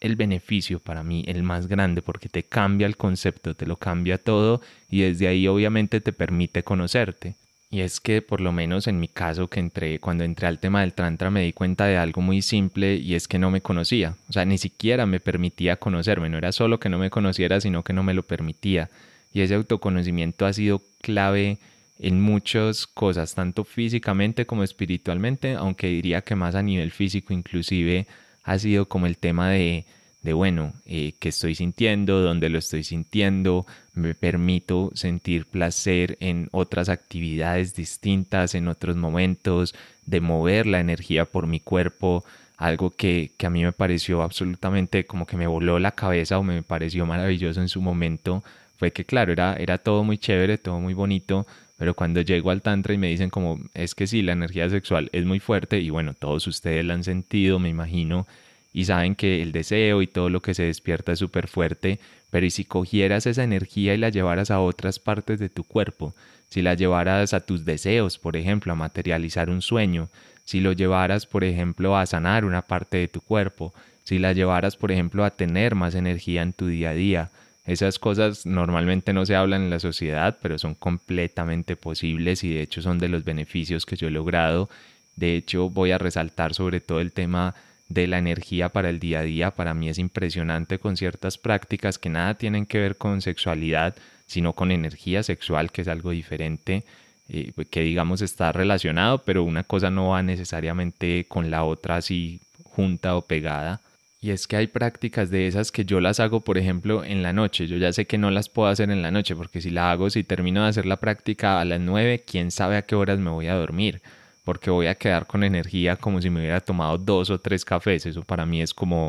[0.00, 4.18] el beneficio para mí el más grande porque te cambia el concepto, te lo cambia
[4.18, 7.34] todo y desde ahí obviamente te permite conocerte.
[7.72, 10.80] Y es que por lo menos en mi caso que entré, cuando entré al tema
[10.80, 14.16] del Tantra me di cuenta de algo muy simple y es que no me conocía.
[14.28, 16.28] O sea, ni siquiera me permitía conocerme.
[16.28, 18.90] No era solo que no me conociera, sino que no me lo permitía.
[19.32, 21.58] Y ese autoconocimiento ha sido clave
[21.98, 28.06] en muchas cosas, tanto físicamente como espiritualmente, aunque diría que más a nivel físico inclusive
[28.42, 29.84] ha sido como el tema de,
[30.22, 36.48] de bueno, eh, qué estoy sintiendo, dónde lo estoy sintiendo, me permito sentir placer en
[36.52, 39.74] otras actividades distintas, en otros momentos,
[40.06, 42.24] de mover la energía por mi cuerpo,
[42.56, 46.42] algo que, que a mí me pareció absolutamente como que me voló la cabeza o
[46.42, 48.42] me pareció maravilloso en su momento
[48.80, 52.62] fue que claro, era, era todo muy chévere, todo muy bonito, pero cuando llego al
[52.62, 55.90] tantra y me dicen como es que sí, la energía sexual es muy fuerte y
[55.90, 58.26] bueno, todos ustedes la han sentido, me imagino,
[58.72, 61.98] y saben que el deseo y todo lo que se despierta es súper fuerte,
[62.30, 66.14] pero ¿y si cogieras esa energía y la llevaras a otras partes de tu cuerpo?
[66.48, 70.08] Si la llevaras a tus deseos, por ejemplo, a materializar un sueño,
[70.46, 74.76] si lo llevaras, por ejemplo, a sanar una parte de tu cuerpo, si la llevaras,
[74.76, 77.30] por ejemplo, a tener más energía en tu día a día.
[77.66, 82.62] Esas cosas normalmente no se hablan en la sociedad, pero son completamente posibles y de
[82.62, 84.70] hecho son de los beneficios que yo he logrado.
[85.16, 87.54] De hecho, voy a resaltar sobre todo el tema
[87.88, 89.50] de la energía para el día a día.
[89.50, 93.94] Para mí es impresionante con ciertas prácticas que nada tienen que ver con sexualidad,
[94.26, 96.84] sino con energía sexual, que es algo diferente,
[97.28, 102.40] eh, que digamos está relacionado, pero una cosa no va necesariamente con la otra así
[102.64, 103.80] junta o pegada.
[104.22, 107.32] Y es que hay prácticas de esas que yo las hago, por ejemplo, en la
[107.32, 107.66] noche.
[107.66, 110.10] Yo ya sé que no las puedo hacer en la noche, porque si la hago,
[110.10, 113.30] si termino de hacer la práctica a las 9, quién sabe a qué horas me
[113.30, 114.02] voy a dormir
[114.44, 118.06] porque voy a quedar con energía como si me hubiera tomado dos o tres cafés.
[118.06, 119.08] Eso para mí es como,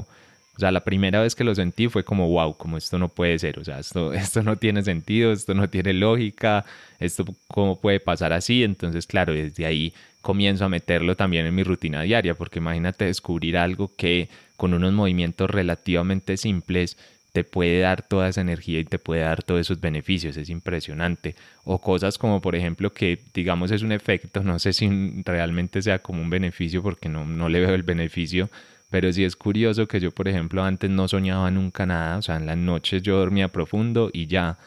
[0.55, 3.39] o sea, la primera vez que lo sentí fue como, wow, como esto no puede
[3.39, 6.65] ser, o sea, esto, esto no tiene sentido, esto no tiene lógica,
[6.99, 8.63] esto cómo puede pasar así.
[8.63, 13.57] Entonces, claro, desde ahí comienzo a meterlo también en mi rutina diaria, porque imagínate descubrir
[13.57, 14.29] algo que
[14.61, 16.95] con unos movimientos relativamente simples
[17.31, 21.33] te puede dar toda esa energía y te puede dar todos esos beneficios, es impresionante.
[21.63, 24.87] O cosas como por ejemplo que digamos es un efecto, no sé si
[25.25, 28.51] realmente sea como un beneficio porque no, no le veo el beneficio,
[28.91, 32.35] pero sí es curioso que yo por ejemplo antes no soñaba nunca nada, o sea,
[32.35, 34.59] en las noches yo dormía profundo y ya,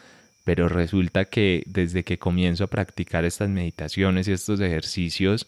[0.43, 5.47] pero resulta que desde que comienzo a practicar estas meditaciones y estos ejercicios,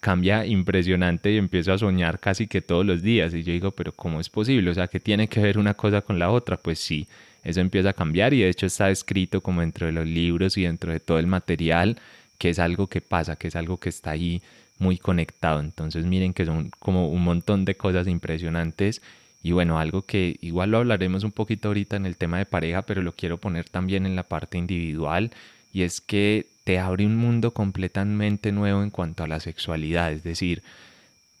[0.00, 3.34] cambia impresionante y empiezo a soñar casi que todos los días.
[3.34, 4.70] Y yo digo, pero ¿cómo es posible?
[4.70, 6.56] O sea, ¿qué tiene que ver una cosa con la otra?
[6.56, 7.06] Pues sí,
[7.42, 10.62] eso empieza a cambiar y de hecho está escrito como dentro de los libros y
[10.62, 11.98] dentro de todo el material,
[12.38, 14.40] que es algo que pasa, que es algo que está ahí
[14.78, 15.60] muy conectado.
[15.60, 19.02] Entonces miren que son como un montón de cosas impresionantes.
[19.42, 22.82] Y bueno, algo que igual lo hablaremos un poquito ahorita en el tema de pareja,
[22.82, 25.30] pero lo quiero poner también en la parte individual.
[25.72, 30.12] Y es que te abre un mundo completamente nuevo en cuanto a la sexualidad.
[30.12, 30.62] Es decir,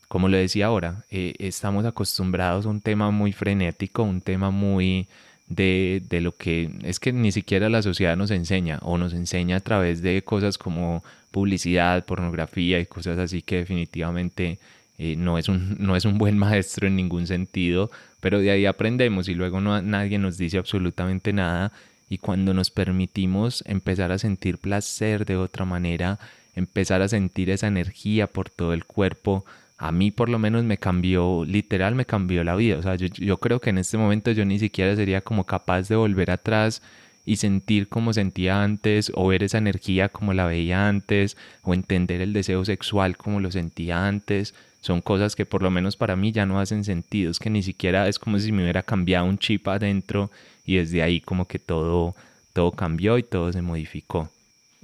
[0.08, 5.06] como lo decía ahora, eh, estamos acostumbrados a un tema muy frenético, un tema muy
[5.48, 9.56] de, de, lo que es que ni siquiera la sociedad nos enseña o nos enseña
[9.56, 14.58] a través de cosas como publicidad, pornografía y cosas así que definitivamente
[14.98, 18.66] eh, no, es un, no es un buen maestro en ningún sentido, pero de ahí
[18.66, 21.72] aprendemos y luego no, nadie nos dice absolutamente nada
[22.08, 26.18] y cuando nos permitimos empezar a sentir placer de otra manera,
[26.54, 29.44] empezar a sentir esa energía por todo el cuerpo,
[29.76, 32.78] a mí por lo menos me cambió, literal me cambió la vida.
[32.78, 35.96] O sea, yo, creo que en este momento yo ni siquiera sería como capaz de
[35.96, 36.82] volver atrás
[37.26, 42.20] y sentir como sentía antes, o ver esa energía como la veía antes, o entender
[42.20, 44.54] el deseo sexual como lo sentía antes.
[44.80, 47.30] Son cosas que por lo menos para mí ya no hacen sentido.
[47.30, 50.30] Es que ni siquiera es como si me hubiera cambiado un chip adentro
[50.64, 52.14] y desde ahí como que todo,
[52.52, 54.30] todo cambió y todo se modificó.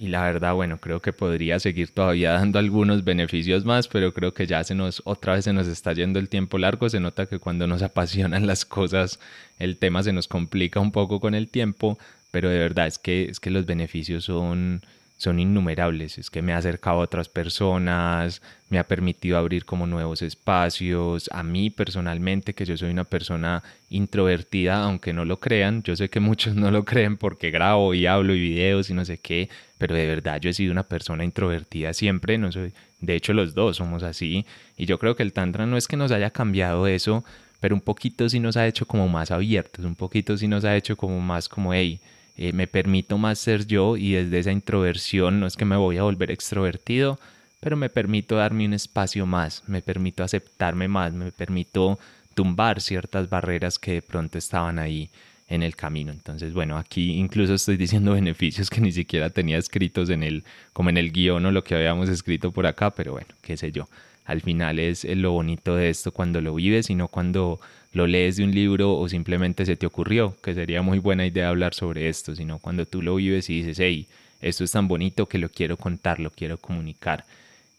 [0.01, 4.33] Y la verdad, bueno, creo que podría seguir todavía dando algunos beneficios más, pero creo
[4.33, 6.89] que ya se nos, otra vez se nos está yendo el tiempo largo.
[6.89, 9.21] Se nota que cuando nos apasionan las cosas,
[9.59, 11.99] el tema se nos complica un poco con el tiempo,
[12.31, 14.81] pero de verdad es que, es que los beneficios son,
[15.21, 16.17] son innumerables.
[16.17, 21.29] Es que me ha acercado a otras personas, me ha permitido abrir como nuevos espacios.
[21.31, 26.09] A mí personalmente, que yo soy una persona introvertida, aunque no lo crean, yo sé
[26.09, 29.51] que muchos no lo creen porque grabo y hablo y videos y no sé qué,
[29.77, 33.53] pero de verdad yo he sido una persona introvertida siempre, no soy, de hecho los
[33.55, 34.47] dos somos así
[34.79, 37.25] y yo creo que el tantra no es que nos haya cambiado eso,
[37.61, 40.77] pero un poquito sí nos ha hecho como más abiertos, un poquito sí nos ha
[40.77, 42.01] hecho como más como, hey,
[42.37, 45.99] eh, me permito más ser yo y desde esa introversión no es que me voy
[45.99, 47.19] a volver extrovertido,
[47.61, 51.99] pero me permito darme un espacio más, me permito aceptarme más, me permito
[52.35, 55.11] tumbar ciertas barreras que de pronto estaban ahí
[55.49, 56.13] en el camino.
[56.13, 60.89] Entonces, bueno, aquí incluso estoy diciendo beneficios que ni siquiera tenía escritos en el, como
[60.89, 63.89] en el guion o lo que habíamos escrito por acá, pero bueno, qué sé yo.
[64.25, 67.61] Al final es lo bonito de esto cuando lo vives y no cuando
[67.93, 71.49] lo lees de un libro o simplemente se te ocurrió, que sería muy buena idea
[71.49, 74.07] hablar sobre esto, sino cuando tú lo vives y dices, hey,
[74.41, 77.25] esto es tan bonito que lo quiero contar, lo quiero comunicar.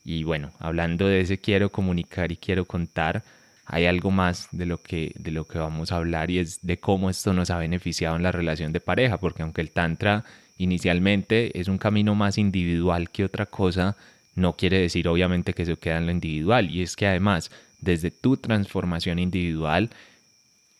[0.03, 3.23] Y bueno, hablando de ese quiero comunicar y quiero contar,
[3.65, 6.77] hay algo más de lo que de lo que vamos a hablar y es de
[6.77, 10.25] cómo esto nos ha beneficiado en la relación de pareja, porque aunque el tantra
[10.57, 13.95] inicialmente es un camino más individual que otra cosa,
[14.35, 18.11] no quiere decir obviamente que se queda en lo individual y es que además desde
[18.11, 19.89] tu transformación individual,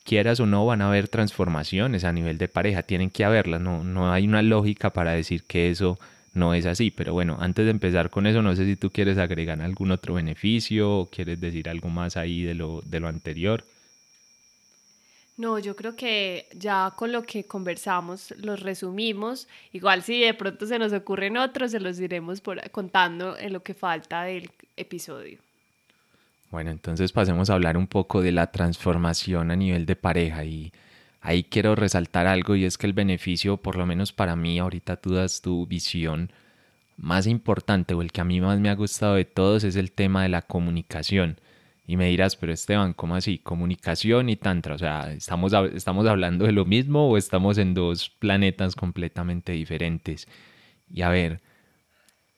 [0.03, 3.83] quieras o no, van a haber transformaciones a nivel de pareja, tienen que haberlas, no,
[3.83, 5.99] no hay una lógica para decir que eso
[6.33, 6.91] no es así.
[6.91, 10.13] Pero bueno, antes de empezar con eso, no sé si tú quieres agregar algún otro
[10.15, 13.63] beneficio o quieres decir algo más ahí de lo, de lo anterior.
[15.37, 19.47] No, yo creo que ya con lo que conversamos los resumimos.
[19.71, 23.63] Igual si de pronto se nos ocurren otros, se los iremos por, contando en lo
[23.63, 25.39] que falta del episodio.
[26.51, 30.73] Bueno, entonces pasemos a hablar un poco de la transformación a nivel de pareja y
[31.21, 34.97] ahí quiero resaltar algo y es que el beneficio, por lo menos para mí, ahorita
[34.97, 36.31] tú das tu visión
[36.97, 39.91] más importante o el que a mí más me ha gustado de todos es el
[39.93, 41.39] tema de la comunicación.
[41.87, 43.37] Y me dirás, pero Esteban, ¿cómo así?
[43.39, 48.09] Comunicación y tantra, o sea, ¿estamos, ¿estamos hablando de lo mismo o estamos en dos
[48.09, 50.27] planetas completamente diferentes?
[50.93, 51.41] Y a ver,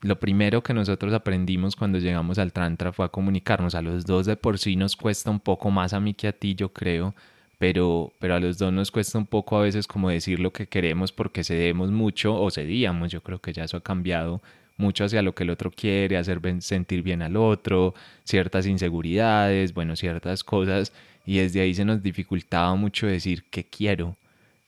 [0.03, 3.73] lo primero que nosotros aprendimos cuando llegamos al tantra fue a comunicarnos.
[3.73, 6.33] A los dos de por sí nos cuesta un poco más a mí que a
[6.33, 7.15] ti, yo creo,
[7.57, 10.67] pero, pero a los dos nos cuesta un poco a veces como decir lo que
[10.67, 14.41] queremos porque cedemos mucho o cedíamos, yo creo que ya eso ha cambiado
[14.75, 17.93] mucho hacia lo que el otro quiere, hacer sentir bien al otro,
[18.25, 20.91] ciertas inseguridades, bueno, ciertas cosas,
[21.25, 24.17] y desde ahí se nos dificultaba mucho decir qué quiero.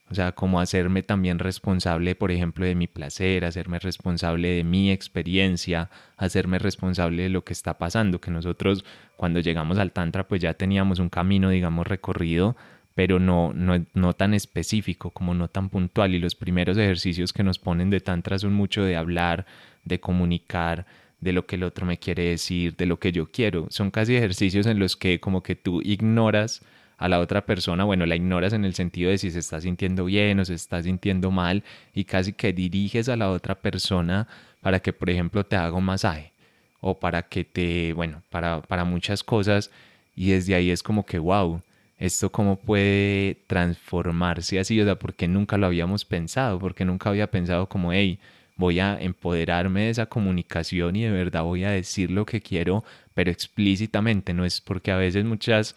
[0.08, 4.92] O sea, como hacerme también responsable, por ejemplo, de mi placer, hacerme responsable de mi
[4.92, 8.84] experiencia, hacerme responsable de lo que está pasando, que nosotros
[9.16, 12.56] cuando llegamos al Tantra pues ya teníamos un camino, digamos, recorrido,
[12.94, 16.14] pero no, no, no, tan específico, como no tan puntual.
[16.14, 19.44] Y los primeros ejercicios que nos ponen de Tantra son mucho de hablar,
[19.84, 20.86] de comunicar,
[21.20, 23.66] de lo que el otro me quiere decir, de lo que yo quiero.
[23.70, 26.62] Son casi ejercicios en los que como que tú ignoras
[26.98, 30.04] a la otra persona, bueno, la ignoras en el sentido de si se está sintiendo
[30.04, 31.62] bien o se está sintiendo mal
[31.94, 34.26] y casi que diriges a la otra persona
[34.60, 36.32] para que, por ejemplo, te haga un masaje
[36.80, 39.70] o para que te, bueno, para, para muchas cosas
[40.14, 41.60] y desde ahí es como que, wow,
[41.98, 47.30] esto cómo puede transformarse así, o sea, porque nunca lo habíamos pensado, porque nunca había
[47.30, 48.18] pensado como, hey,
[48.56, 52.84] voy a empoderarme de esa comunicación y de verdad voy a decir lo que quiero,
[53.14, 55.76] pero explícitamente, no es porque a veces muchas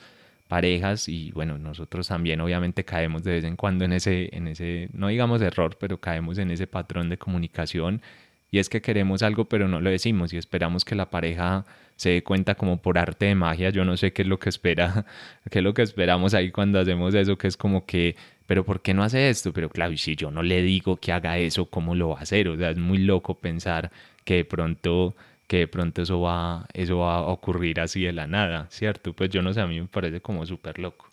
[0.50, 4.90] parejas y bueno, nosotros también obviamente caemos de vez en cuando en ese, en ese,
[4.94, 8.02] no digamos error, pero caemos en ese patrón de comunicación
[8.50, 11.66] y es que queremos algo pero no lo decimos y esperamos que la pareja
[11.98, 14.50] se dé cuenta como por arte de magia, yo no sé qué es lo que
[14.50, 15.06] espera,
[15.52, 18.16] qué es lo que esperamos ahí cuando hacemos eso, que es como que,
[18.48, 19.54] pero ¿por qué no hace esto?
[19.54, 22.24] Pero claro, y si yo no le digo que haga eso, ¿cómo lo va a
[22.24, 22.48] hacer?
[22.48, 23.92] O sea, es muy loco pensar
[24.26, 25.16] que de pronto
[25.50, 29.14] que de pronto eso va, eso va a ocurrir así de la nada, ¿cierto?
[29.14, 31.10] Pues yo no sé, a mí me parece como súper loco.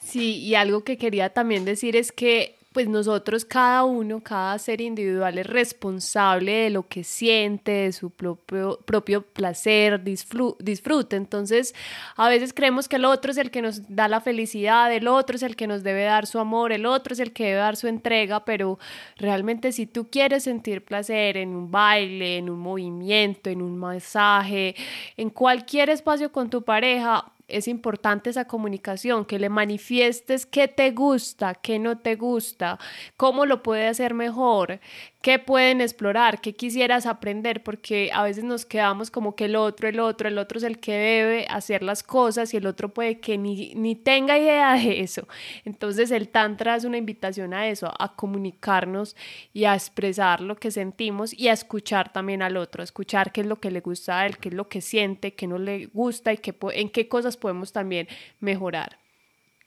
[0.00, 4.80] Sí, y algo que quería también decir es que pues nosotros cada uno, cada ser
[4.80, 11.16] individual es responsable de lo que siente, de su propio, propio placer, disfrute.
[11.16, 11.74] Entonces,
[12.14, 15.34] a veces creemos que el otro es el que nos da la felicidad, el otro
[15.34, 17.74] es el que nos debe dar su amor, el otro es el que debe dar
[17.74, 18.78] su entrega, pero
[19.16, 24.76] realmente si tú quieres sentir placer en un baile, en un movimiento, en un masaje,
[25.16, 30.90] en cualquier espacio con tu pareja, es importante esa comunicación, que le manifiestes qué te
[30.92, 32.78] gusta, qué no te gusta,
[33.16, 34.80] cómo lo puede hacer mejor,
[35.22, 39.88] qué pueden explorar, qué quisieras aprender, porque a veces nos quedamos como que el otro,
[39.88, 43.20] el otro, el otro es el que debe hacer las cosas y el otro puede
[43.20, 45.28] que ni, ni tenga idea de eso.
[45.64, 49.14] Entonces el Tantra es una invitación a eso, a comunicarnos
[49.52, 53.42] y a expresar lo que sentimos y a escuchar también al otro, a escuchar qué
[53.42, 55.86] es lo que le gusta a él, qué es lo que siente, qué no le
[55.86, 58.06] gusta y qué, en qué cosas podemos también
[58.38, 59.00] mejorar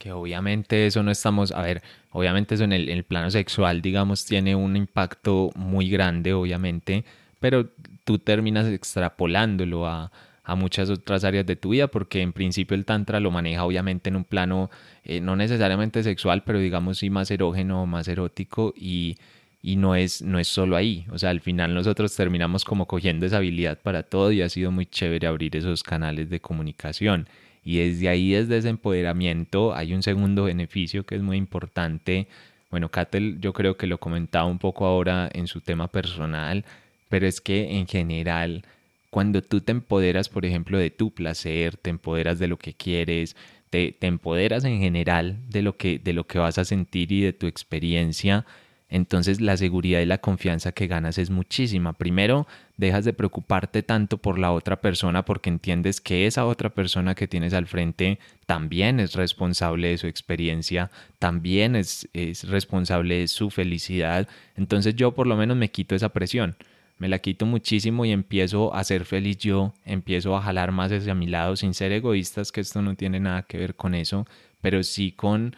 [0.04, 1.82] que obviamente eso no estamos, a ver,
[2.12, 7.06] obviamente eso en el, plano sexual, digamos, tiene un impacto muy grande, obviamente,
[7.40, 7.70] pero
[8.04, 10.12] tú terminas extrapolándolo a,
[10.58, 14.18] muchas otras áreas de tu vida, porque en principio el tantra lo maneja obviamente en
[14.18, 14.70] un plano
[15.06, 19.16] eh, no necesariamente sexual, pero digamos sí más erógeno, más erótico y,
[19.62, 23.26] y, no, es, no es solo ahí, o sea, al final nosotros terminamos como cogiendo
[23.26, 27.30] esa habilidad para todo y ha sido muy chévere abrir esos canales de comunicación.
[27.64, 32.28] Y desde ahí, desde ese empoderamiento, hay un segundo beneficio que es muy importante.
[32.70, 36.66] Bueno, Catel yo creo que lo comentaba un poco ahora en su tema personal,
[37.10, 38.64] pero es que en general,
[39.10, 43.36] cuando tú te empoderas, por ejemplo, de tu placer, te empoderas de lo que quieres,
[43.70, 47.22] te, te empoderas en general de lo, que, de lo que vas a sentir y
[47.22, 48.46] de tu experiencia,
[48.90, 51.94] entonces la seguridad y la confianza que ganas es muchísima.
[51.94, 57.16] Primero, dejas de preocuparte tanto por la otra persona porque entiendes que esa otra persona
[57.16, 63.28] que tienes al frente también es responsable de su experiencia, también es, es responsable de
[63.28, 64.28] su felicidad.
[64.56, 66.56] Entonces yo por lo menos me quito esa presión
[67.04, 71.14] me la quito muchísimo y empiezo a ser feliz yo, empiezo a jalar más hacia
[71.14, 74.26] mi lado sin ser egoístas, que esto no tiene nada que ver con eso,
[74.62, 75.54] pero sí con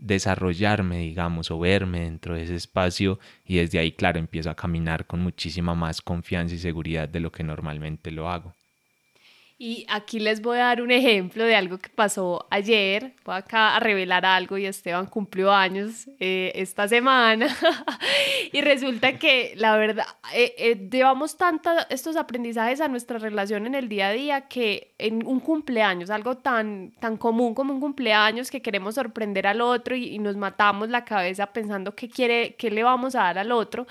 [0.00, 5.06] desarrollarme, digamos, o verme dentro de ese espacio y desde ahí, claro, empiezo a caminar
[5.06, 8.54] con muchísima más confianza y seguridad de lo que normalmente lo hago.
[9.62, 13.12] Y aquí les voy a dar un ejemplo de algo que pasó ayer.
[13.26, 17.46] Voy acá a revelar algo y Esteban cumplió años eh, esta semana.
[18.52, 23.74] y resulta que la verdad, eh, eh, llevamos tantos estos aprendizajes a nuestra relación en
[23.74, 28.50] el día a día que en un cumpleaños, algo tan, tan común como un cumpleaños
[28.50, 32.70] que queremos sorprender al otro y, y nos matamos la cabeza pensando qué quiere, qué
[32.70, 33.86] le vamos a dar al otro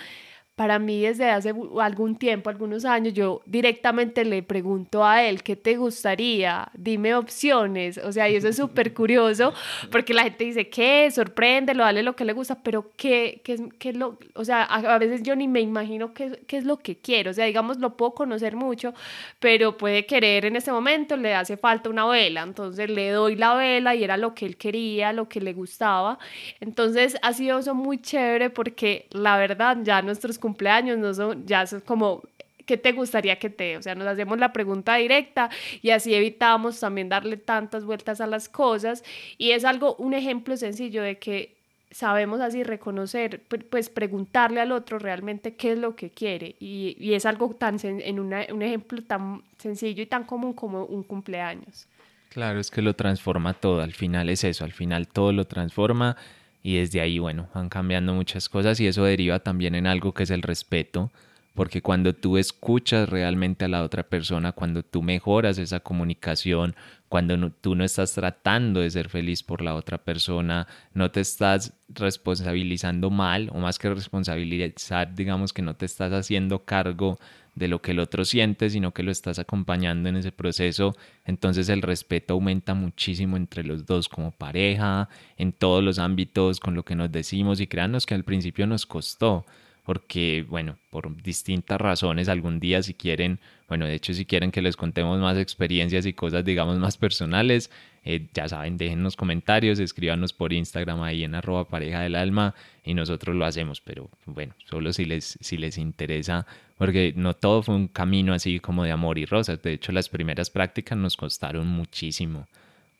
[0.59, 5.55] para mí desde hace algún tiempo, algunos años, yo directamente le pregunto a él, ¿qué
[5.55, 6.69] te gustaría?
[6.73, 7.97] Dime opciones.
[7.97, 9.53] O sea, y eso es súper curioso
[9.89, 11.09] porque la gente dice, ¿qué?
[11.11, 14.19] Sorpréndelo, dale lo que le gusta, pero ¿qué, qué, qué es lo?
[14.33, 17.31] O sea, a, veces yo ni me imagino qué, qué, es lo que quiero.
[17.31, 18.93] O sea, digamos, lo puedo conocer mucho,
[19.39, 22.41] pero puede querer en ese momento, le hace falta una vela.
[22.41, 26.19] Entonces le doy la vela y era lo que él quería, lo que le gustaba.
[26.59, 31.65] Entonces ha sido eso muy chévere porque la verdad ya nuestros cumpleaños no son, ya
[31.65, 32.23] son como
[32.69, 33.77] ¿qué te gustaría que te?
[33.77, 35.49] O sea, nos hacemos la pregunta directa
[35.81, 39.03] y así evitamos también darle tantas vueltas a las cosas.
[39.39, 41.55] Y es algo, un ejemplo sencillo de que
[41.89, 43.41] sabemos así reconocer,
[43.71, 46.57] pues preguntarle al otro realmente qué es lo que quiere.
[46.59, 51.01] Y, y es algo tan, en un ejemplo tan sencillo y tan común como un
[51.01, 51.87] cumpleaños.
[52.29, 56.15] Claro, es que lo transforma todo, al final es eso, al final todo lo transforma
[56.61, 60.23] y desde ahí, bueno, van cambiando muchas cosas y eso deriva también en algo que
[60.23, 61.11] es el respeto,
[61.53, 66.75] porque cuando tú escuchas realmente a la otra persona, cuando tú mejoras esa comunicación,
[67.09, 71.73] cuando tú no estás tratando de ser feliz por la otra persona, no te estás
[71.89, 77.19] responsabilizando mal, o más que responsabilizar, digamos que no te estás haciendo cargo
[77.59, 80.95] de lo que el otro siente, sino que lo estás acompañando en ese proceso,
[81.25, 86.73] entonces el respeto aumenta muchísimo entre los dos como pareja, en todos los ámbitos, con
[86.73, 89.45] lo que nos decimos y créanos que al principio nos costó,
[89.83, 94.61] porque, bueno, por distintas razones, algún día si quieren, bueno, de hecho si quieren que
[94.61, 97.69] les contemos más experiencias y cosas, digamos, más personales,
[98.03, 102.93] eh, ya saben, déjennos comentarios, escríbanos por Instagram ahí en arroba pareja del alma y
[102.93, 106.45] nosotros lo hacemos, pero bueno, solo si les, si les interesa,
[106.77, 110.09] porque no todo fue un camino así como de amor y rosas, de hecho las
[110.09, 112.47] primeras prácticas nos costaron muchísimo.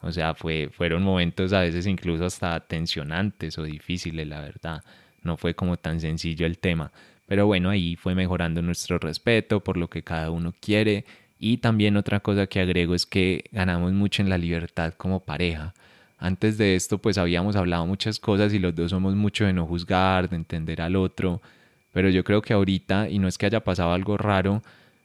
[0.02, 4.82] O sea, fue, fueron momentos a veces incluso hasta tensionantes o difíciles, la verdad
[5.24, 6.92] no fue como tan sencillo el tema.
[7.28, 11.06] Pero bueno, ahí fue mejorando nuestro respeto por lo que cada uno quiere.
[11.40, 15.74] Y también otra cosa que agrego es que ganamos mucho en la libertad como pareja.
[16.18, 19.66] Antes de esto pues habíamos hablado muchas cosas y los dos somos mucho de no
[19.66, 21.42] juzgar, de entender al otro.
[21.94, 24.62] Pero yo creo que ahorita, y no es que haya pasado algo raro,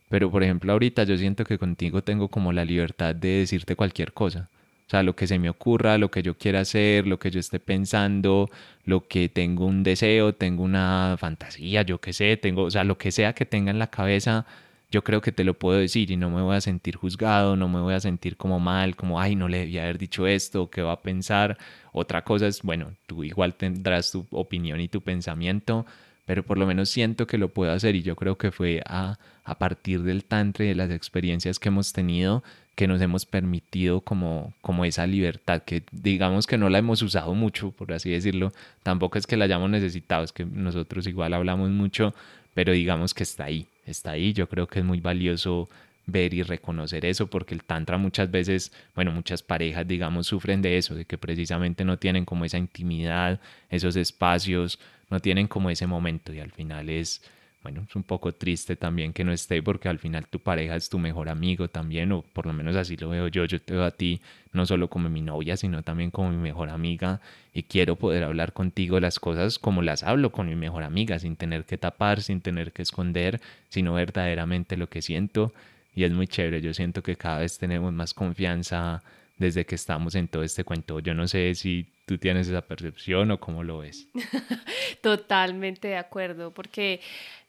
[0.09, 4.13] pero por ejemplo ahorita yo siento que contigo tengo como la libertad de decirte cualquier
[4.13, 4.49] cosa.
[4.87, 7.41] O sea, lo que se me ocurra, lo que yo quiera hacer, lo que yo
[7.41, 8.51] esté pensando,
[8.85, 12.99] lo que tengo un deseo, tengo una fantasía, yo qué sé, tengo, o sea, lo
[12.99, 14.47] que sea que tenga en la cabeza,
[14.95, 17.69] yo creo que te lo puedo decir y no me voy a sentir juzgado, no
[17.69, 20.83] me voy a sentir como mal, como, ay, no le debía haber dicho esto, qué
[20.83, 21.59] va a pensar.
[21.93, 25.85] Otra cosa es, bueno, tú igual tendrás tu opinión y tu pensamiento,
[26.27, 29.19] pero por lo menos siento que lo puedo hacer y yo creo que fue a,
[29.43, 32.45] a partir del tantra y de las experiencias que hemos tenido
[32.77, 37.35] que nos hemos permitido como, como esa libertad, que digamos que no la hemos usado
[37.35, 38.53] mucho, por así decirlo,
[38.85, 42.15] tampoco es que la hayamos necesitado, es que nosotros igual hablamos mucho,
[42.53, 45.69] pero digamos que está ahí, está ahí, yo creo que es muy valioso
[46.07, 50.77] ver y reconocer eso, porque el tantra muchas veces, bueno, muchas parejas, digamos, sufren de
[50.77, 54.79] eso, de que precisamente no tienen como esa intimidad, esos espacios,
[55.11, 57.23] no tienen como ese momento y al final es
[57.65, 60.91] bueno, es un poco triste también que no esté porque al final tu pareja es
[60.91, 63.85] tu mejor amigo también, o por lo menos así lo veo yo, yo te veo
[63.85, 64.21] a ti
[64.53, 67.23] no solo como mi novia, sino también como mi mejor amiga
[67.55, 71.37] y quiero poder hablar contigo las cosas como las hablo con mi mejor amiga, sin
[71.37, 73.41] tener que tapar, sin tener que esconder,
[73.71, 75.55] sino verdaderamente lo que siento
[75.97, 79.03] y es muy chévere, yo siento que cada vez tenemos más confianza
[79.39, 81.01] desde que estamos en todo este cuento.
[81.01, 84.09] Yo no sé si tú tienes esa percepción o cómo lo ves.
[85.01, 87.01] Totalmente de acuerdo, porque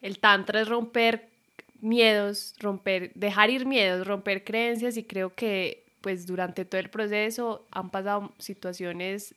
[0.02, 1.28] el tantra es romper
[1.82, 7.66] miedos, romper, dejar ir miedos, romper creencias y creo que pues durante todo el proceso
[7.72, 9.36] han pasado situaciones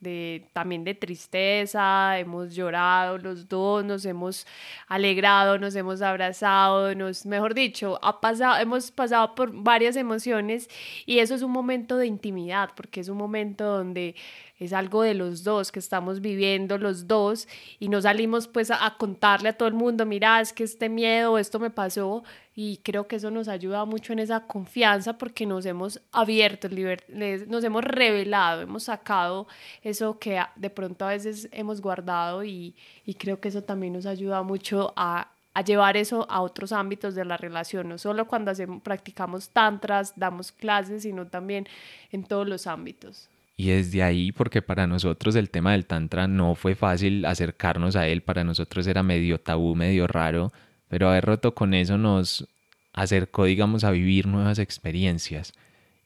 [0.00, 4.46] de, también de tristeza, hemos llorado los dos, nos hemos
[4.88, 10.68] alegrado, nos hemos abrazado, nos, mejor dicho, ha pasado, hemos pasado por varias emociones
[11.06, 14.14] y eso es un momento de intimidad, porque es un momento donde
[14.60, 17.48] es algo de los dos que estamos viviendo los dos
[17.78, 21.38] y no salimos pues a, contarle a todo el mundo, mira, es que este miedo,
[21.38, 22.22] esto me pasó
[22.54, 27.64] y creo que eso nos ayuda mucho en esa confianza porque nos hemos abierto, nos
[27.64, 29.46] hemos revelado, hemos sacado
[29.90, 32.74] eso que de pronto a veces hemos guardado y,
[33.04, 37.14] y creo que eso también nos ayuda mucho a, a, llevar eso a otros ámbitos
[37.14, 41.66] de la relación, no solo cuando hacemos, practicamos tantras, damos clases, sino también
[42.12, 43.28] en todos los ámbitos.
[43.56, 48.08] Y desde ahí, porque para nosotros el tema del tantra no fue fácil acercarnos a
[48.08, 50.50] él, para nosotros era medio tabú, medio raro,
[50.88, 52.48] pero haber roto con eso nos
[52.94, 55.52] acercó, digamos, a vivir nuevas experiencias.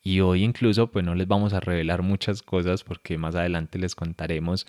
[0.05, 3.95] Y hoy incluso, pues no les vamos a revelar muchas cosas porque más adelante les
[3.95, 4.67] contaremos,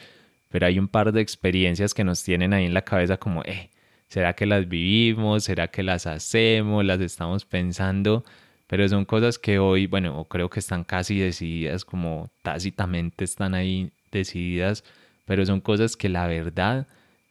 [0.50, 3.70] pero hay un par de experiencias que nos tienen ahí en la cabeza como, eh,
[4.08, 5.44] ¿será que las vivimos?
[5.44, 6.86] ¿Será que las hacemos?
[6.86, 8.24] ¿Las estamos pensando?
[8.68, 13.92] Pero son cosas que hoy, bueno, creo que están casi decididas, como tácitamente están ahí
[14.12, 14.86] decididas,
[15.26, 16.88] pero son cosas que la verdad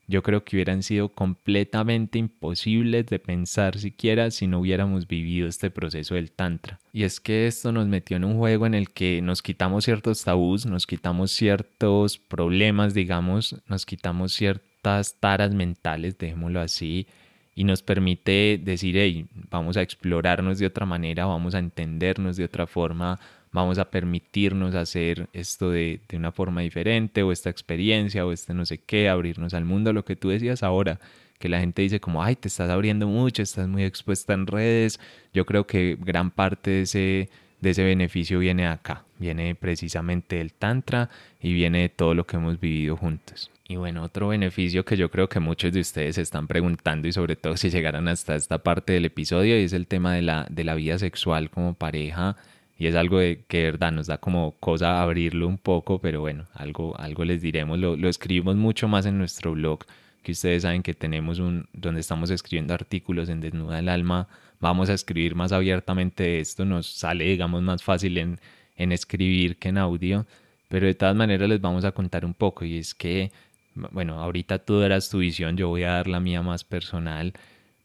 [0.07, 5.71] yo creo que hubieran sido completamente imposibles de pensar siquiera si no hubiéramos vivido este
[5.71, 6.81] proceso del Tantra.
[6.93, 10.25] Y es que esto nos metió en un juego en el que nos quitamos ciertos
[10.25, 17.07] tabús, nos quitamos ciertos problemas, digamos, nos quitamos ciertas taras mentales, dejémoslo así,
[17.55, 22.45] y nos permite decir, hey, vamos a explorarnos de otra manera, vamos a entendernos de
[22.45, 23.21] otra forma,
[23.55, 28.53] vamos a permitirnos hacer esto de, de, una forma diferente o esta experiencia o este
[28.53, 30.99] no sé qué, abrirnos al mundo, lo que tú decías ahora,
[31.39, 34.99] que la gente dice como, ay, te estás abriendo mucho, estás muy expuesta en redes.
[35.33, 37.29] Yo creo que gran parte de ese,
[37.61, 41.09] de ese beneficio viene acá, viene precisamente del Tantra
[41.41, 43.53] y viene de todo lo que hemos vivido juntos.
[43.69, 47.37] Y bueno, otro beneficio que yo creo que muchos de ustedes están preguntando y sobre
[47.37, 50.75] todo si llegaran hasta esta parte del episodio es el tema de la, de la
[50.75, 52.37] vida sexual como pareja
[52.79, 56.21] y es algo de, que de verdad nos da como cosa abrirlo un poco, pero
[56.21, 59.85] bueno, algo, algo les diremos, lo, lo escribimos mucho más en nuestro blog,
[60.23, 64.29] que ustedes saben que tenemos un, donde estamos escribiendo artículos en Desnuda el Alma,
[64.61, 68.41] vamos a escribir más abiertamente esto, nos sale, digamos, más fácil en,
[68.77, 70.27] en escribir que en audio,
[70.69, 73.31] pero de todas maneras les vamos a contar un poco, y es que,
[73.75, 77.35] bueno, ahorita tú darás tu visión, yo voy a dar la mía más personal,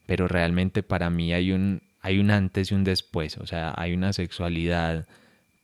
[0.08, 3.93] pero realmente para mí hay un, hay un antes y un después, o sea, hay
[3.93, 5.06] una sexualidad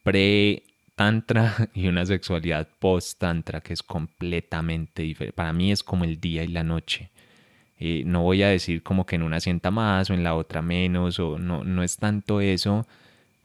[0.04, 5.36] pre-tantra y una sexualidad post-tantra que es completamente diferente.
[5.36, 7.10] Para mí es como el día y la noche.
[7.80, 10.62] Eh, no voy a decir como que en una sienta más o en la otra
[10.62, 12.88] menos, o no, no es tanto eso,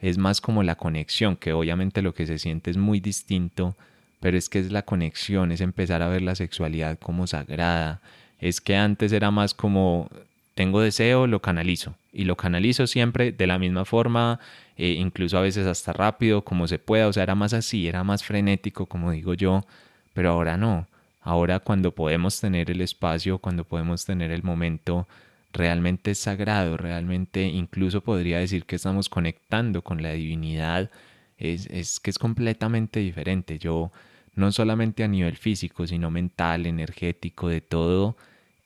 [0.00, 3.76] es más como la conexión, que obviamente lo que se siente es muy distinto,
[4.20, 8.00] pero es que es la conexión, es empezar a ver la sexualidad como sagrada.
[8.38, 10.10] Es que antes era más como
[10.54, 11.94] tengo deseo, lo canalizo.
[12.12, 14.40] Y lo canalizo siempre de la misma forma,
[14.76, 17.08] eh, incluso a veces hasta rápido, como se pueda.
[17.08, 19.64] O sea, era más así, era más frenético, como digo yo.
[20.12, 20.86] Pero ahora no.
[21.22, 25.06] Ahora cuando podemos tener el espacio, cuando podemos tener el momento,
[25.52, 30.90] realmente sagrado, realmente incluso podría decir que estamos conectando con la divinidad.
[31.38, 33.58] Es, es que es completamente diferente.
[33.58, 33.92] Yo
[34.34, 38.16] no solamente a nivel físico, sino mental, energético, de todo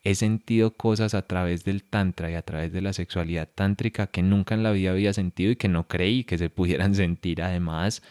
[0.04, 4.22] he sentido cosas a través del tantra y a través de la sexualidad tántrica que
[4.22, 8.02] nunca en la vida había sentido y que no creí que se pudieran sentir además.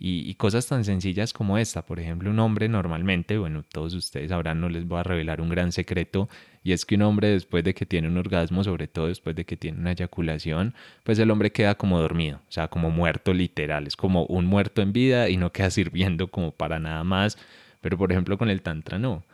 [0.00, 4.60] Y, cosas tan sencillas como esta, por ejemplo, un hombre normalmente, bueno, todos ustedes sabrán,
[4.60, 6.28] no les voy a revelar un gran secreto,
[6.62, 9.44] y es que un hombre después de que tiene un orgasmo, sobre todo después de
[9.44, 10.72] que tiene una eyaculación,
[11.02, 14.82] pues el hombre queda como dormido, o sea, como muerto literal, es como un muerto
[14.82, 17.36] en vida y no queda sirviendo como para nada más,
[17.80, 19.24] pero por ejemplo con el tantra no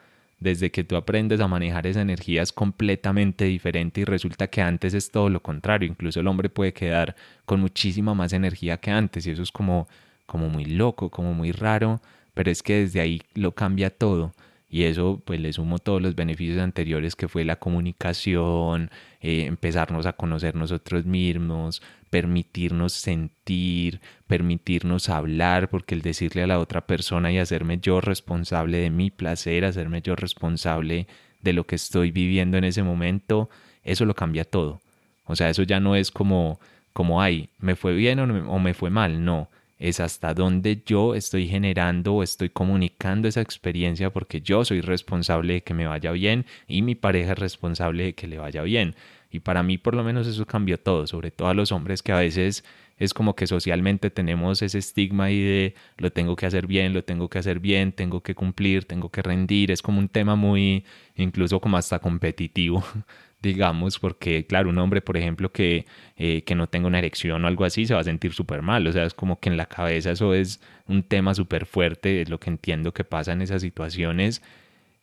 [0.45, 4.93] desde que tú aprendes a manejar esa energía es completamente diferente y resulta que antes
[4.93, 7.17] es todo lo contrario, incluso el hombre puede quedar
[7.47, 9.89] con muchísima más energía que antes y eso es como,
[10.27, 12.03] como muy loco, como muy raro,
[12.35, 14.35] pero es que desde ahí lo cambia todo.
[14.75, 20.05] Y eso pues le sumo todos los beneficios anteriores que fue la comunicación, eh, empezarnos
[20.05, 27.31] a conocer nosotros mismos, permitirnos sentir, permitirnos hablar, porque el decirle a la otra persona
[27.31, 31.07] y hacerme yo responsable de mi placer, hacerme yo responsable
[31.41, 33.49] de lo que estoy viviendo en ese momento,
[33.85, 34.81] eso lo cambia todo.
[35.27, 36.59] O sea, eso ya no es como,
[36.93, 39.49] como, ay, me fue bien o me fue mal, no
[39.79, 45.55] es hasta dónde yo estoy generando o estoy comunicando esa experiencia porque yo soy responsable
[45.55, 48.95] de que me vaya bien y mi pareja es responsable de que le vaya bien.
[49.31, 52.13] Y para mí por lo menos eso cambió todo, sobre todo a los hombres que
[52.13, 52.65] a veces
[52.99, 57.03] es como que socialmente tenemos ese estigma ahí de lo tengo que hacer bien, lo
[57.03, 60.85] tengo que hacer bien, tengo que cumplir, tengo que rendir, es como un tema muy
[61.17, 62.85] incluso como hasta competitivo
[63.49, 65.87] digamos, porque claro, un hombre, por ejemplo, que,
[66.17, 68.87] eh, que no tenga una erección o algo así, se va a sentir súper mal,
[68.87, 72.29] o sea, es como que en la cabeza eso es un tema súper fuerte, es
[72.29, 74.43] lo que entiendo que pasa en esas situaciones,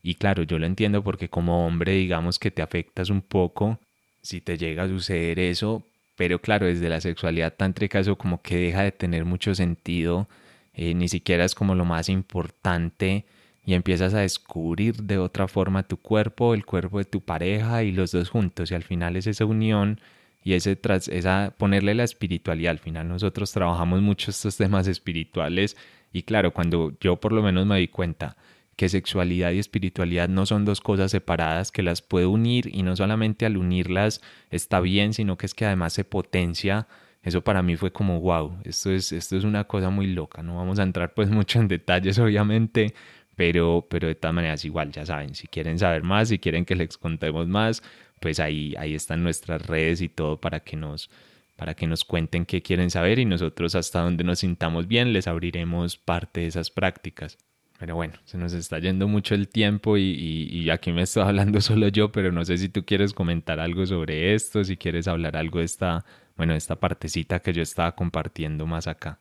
[0.04, 3.80] y claro, yo lo entiendo porque como hombre, digamos que te afectas un poco
[4.22, 5.84] si te llega a suceder eso,
[6.16, 10.28] pero claro, desde la sexualidad tántrica eso como que deja de tener mucho sentido
[10.74, 13.26] eh, ni siquiera es como lo más importante
[13.64, 17.92] y empiezas a descubrir de otra forma tu cuerpo, el cuerpo de tu pareja y
[17.92, 20.00] los dos juntos y al final es esa unión
[20.44, 22.72] y ese tras, esa ponerle la espiritualidad.
[22.72, 25.78] Al final nosotros trabajamos mucho estos temas espirituales
[26.12, 28.36] y claro, cuando yo por lo menos me di cuenta
[28.76, 32.96] que sexualidad y espiritualidad no son dos cosas separadas, que las puedo unir y no
[32.96, 36.88] solamente al unirlas está bien, sino que es que además se potencia.
[37.22, 40.42] Eso para mí fue como wow, esto es, esto es una cosa muy loca.
[40.42, 42.96] No vamos a entrar pues mucho en detalles obviamente,
[43.36, 46.76] pero, pero de todas maneras igual ya saben, si quieren saber más, si quieren que
[46.76, 47.84] les contemos más,
[48.20, 51.10] pues ahí, ahí están nuestras redes y todo para que nos,
[51.56, 55.28] para que nos cuenten qué quieren saber y nosotros hasta donde nos sintamos bien les
[55.28, 57.38] abriremos parte de esas prácticas.
[57.80, 61.88] Pero bueno, se nos está yendo mucho el tiempo y, aquí me estoy hablando solo
[61.88, 65.60] yo, pero no sé si tú quieres comentar algo sobre esto, si quieres hablar algo
[65.60, 66.06] de esta,
[66.38, 69.20] bueno, esta partecita que yo estaba compartiendo más acá.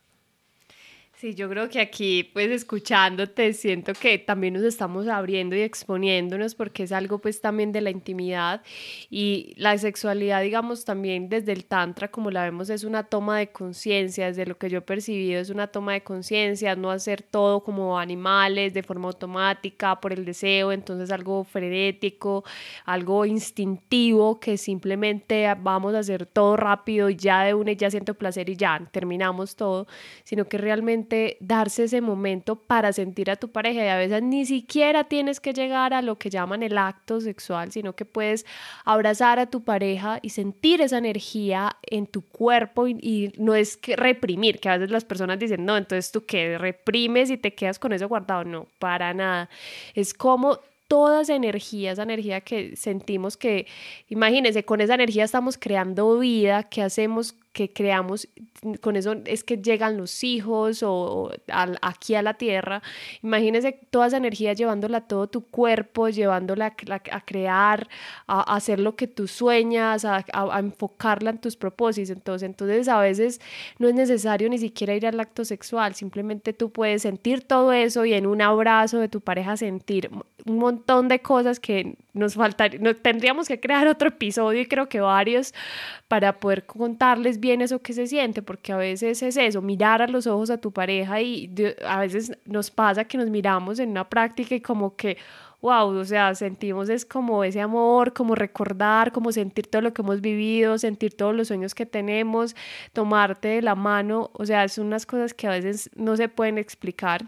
[1.21, 6.55] Sí, yo creo que aquí, pues escuchándote, siento que también nos estamos abriendo y exponiéndonos
[6.55, 8.63] porque es algo pues también de la intimidad
[9.11, 13.51] y la sexualidad, digamos, también desde el tantra, como la vemos, es una toma de
[13.51, 17.63] conciencia, desde lo que yo he percibido es una toma de conciencia, no hacer todo
[17.63, 22.43] como animales de forma automática por el deseo, entonces algo frenético,
[22.83, 27.91] algo instintivo que simplemente vamos a hacer todo rápido y ya de una y ya
[27.91, 29.85] siento placer y ya terminamos todo,
[30.23, 34.45] sino que realmente darse ese momento para sentir a tu pareja y a veces ni
[34.45, 38.45] siquiera tienes que llegar a lo que llaman el acto sexual, sino que puedes
[38.85, 43.95] abrazar a tu pareja y sentir esa energía en tu cuerpo y, no es que
[43.95, 47.79] reprimir, que a veces las personas dicen, no, entonces tú que reprimes y te quedas
[47.79, 49.49] con eso guardado, no, para nada.
[49.95, 50.59] Es como
[50.91, 53.65] toda esa energía, esa energía que sentimos que,
[54.09, 58.29] imagínense, con esa energía estamos creando vida, que hacemos que creamos,
[58.79, 61.31] con eso es que llegan los hijos o,
[61.81, 62.81] aquí a la tierra.
[63.21, 67.89] Imagínese toda esa energía llevándola a todo tu cuerpo, llevándola a, crear,
[68.27, 70.23] a, hacer lo que tú sueñas, a,
[70.59, 72.09] enfocarla en tus propósitos.
[72.09, 73.41] Entonces, entonces, a veces
[73.79, 78.05] no es necesario ni siquiera ir al acto sexual, simplemente tú puedes sentir todo eso
[78.05, 80.09] y en un abrazo de tu pareja sentir
[80.45, 84.99] un montón de cosas que nos faltaría, tendríamos que crear otro episodio y creo que
[84.99, 85.53] varios
[86.07, 90.07] para poder contarles bien eso que se siente, porque a veces es eso, mirar a
[90.07, 91.53] los ojos a tu pareja y
[91.85, 95.17] a veces nos pasa que nos miramos en una práctica y como que,
[95.61, 100.01] wow, o sea, sentimos es como ese amor, como recordar, como sentir todo lo que
[100.01, 102.55] hemos vivido, sentir todos los sueños que tenemos,
[102.93, 106.57] tomarte de la mano, o sea, son unas cosas que a veces no se pueden
[106.57, 107.25] explicar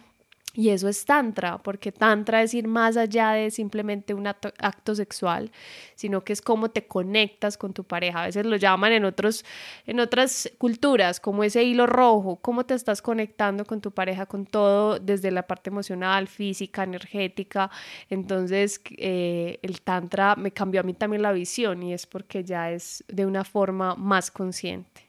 [0.55, 5.51] y eso es tantra, porque tantra es ir más allá de simplemente un acto, sexual,
[5.95, 8.21] sino que es cómo te conectas con tu pareja.
[8.21, 9.43] A veces lo llaman en, otros,
[9.87, 14.45] en otras culturas como ese hilo rojo, cómo te estás conectando con tu pareja, con
[14.45, 17.71] todo, desde la parte emocional, física, energética.
[18.11, 22.71] Entonces eh, el tantra me cambió a mí también la visión y es porque ya
[22.71, 25.02] es de una forma más consciente.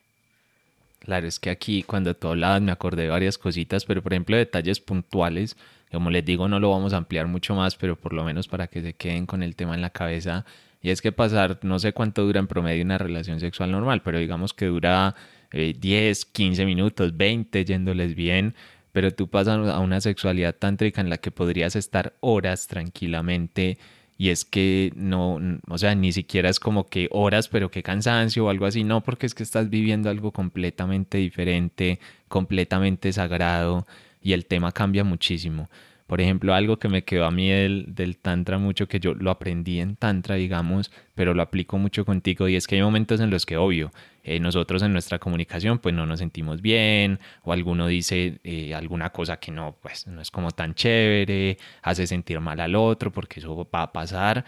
[1.04, 4.38] Claro, es que aquí cuando tú hablabas me acordé de varias cositas, pero por ejemplo
[4.38, 5.54] detalles puntuales,
[5.92, 8.68] como les digo no lo vamos a ampliar mucho más, pero por lo menos para
[8.68, 10.46] que se queden con el tema en la cabeza.
[10.80, 14.18] Y es que pasar, no sé cuánto dura en promedio una relación sexual normal, pero
[14.18, 15.14] digamos que dura
[15.52, 18.54] 10, eh, 15 minutos, 20 yéndoles bien,
[18.92, 23.78] pero tú pasas a una sexualidad tántrica en la que podrías estar horas tranquilamente
[24.16, 28.46] y es que no, o sea, ni siquiera es como que horas, pero qué cansancio
[28.46, 31.98] o algo así, no, porque es que estás viviendo algo completamente diferente,
[32.28, 33.86] completamente sagrado
[34.22, 35.68] y el tema cambia muchísimo.
[36.06, 39.80] Por ejemplo, algo que me quedó a mí del, Tantra mucho, que yo lo aprendí
[39.80, 43.46] en Tantra, digamos, pero lo aplico mucho contigo, y es que hay momentos en los
[43.46, 43.90] que, obvio,
[44.24, 49.10] eh, nosotros en nuestra comunicación pues no nos sentimos bien, o alguno dice eh, alguna
[49.10, 53.40] cosa que no, pues no es como tan chévere, hace sentir mal al otro, porque
[53.40, 54.44] eso va a pasar.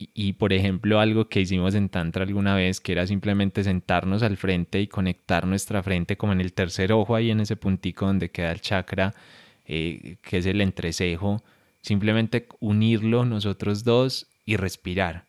[0.00, 4.36] Y, por ejemplo, algo que hicimos en Tantra alguna vez, que era simplemente sentarnos al
[4.36, 8.30] frente y conectar nuestra frente como en el tercer ojo, ahí en ese puntico donde
[8.30, 9.12] queda el chakra
[9.70, 11.42] eh, que es el entrecejo,
[11.82, 15.27] simplemente unirlo nosotros dos y respirar.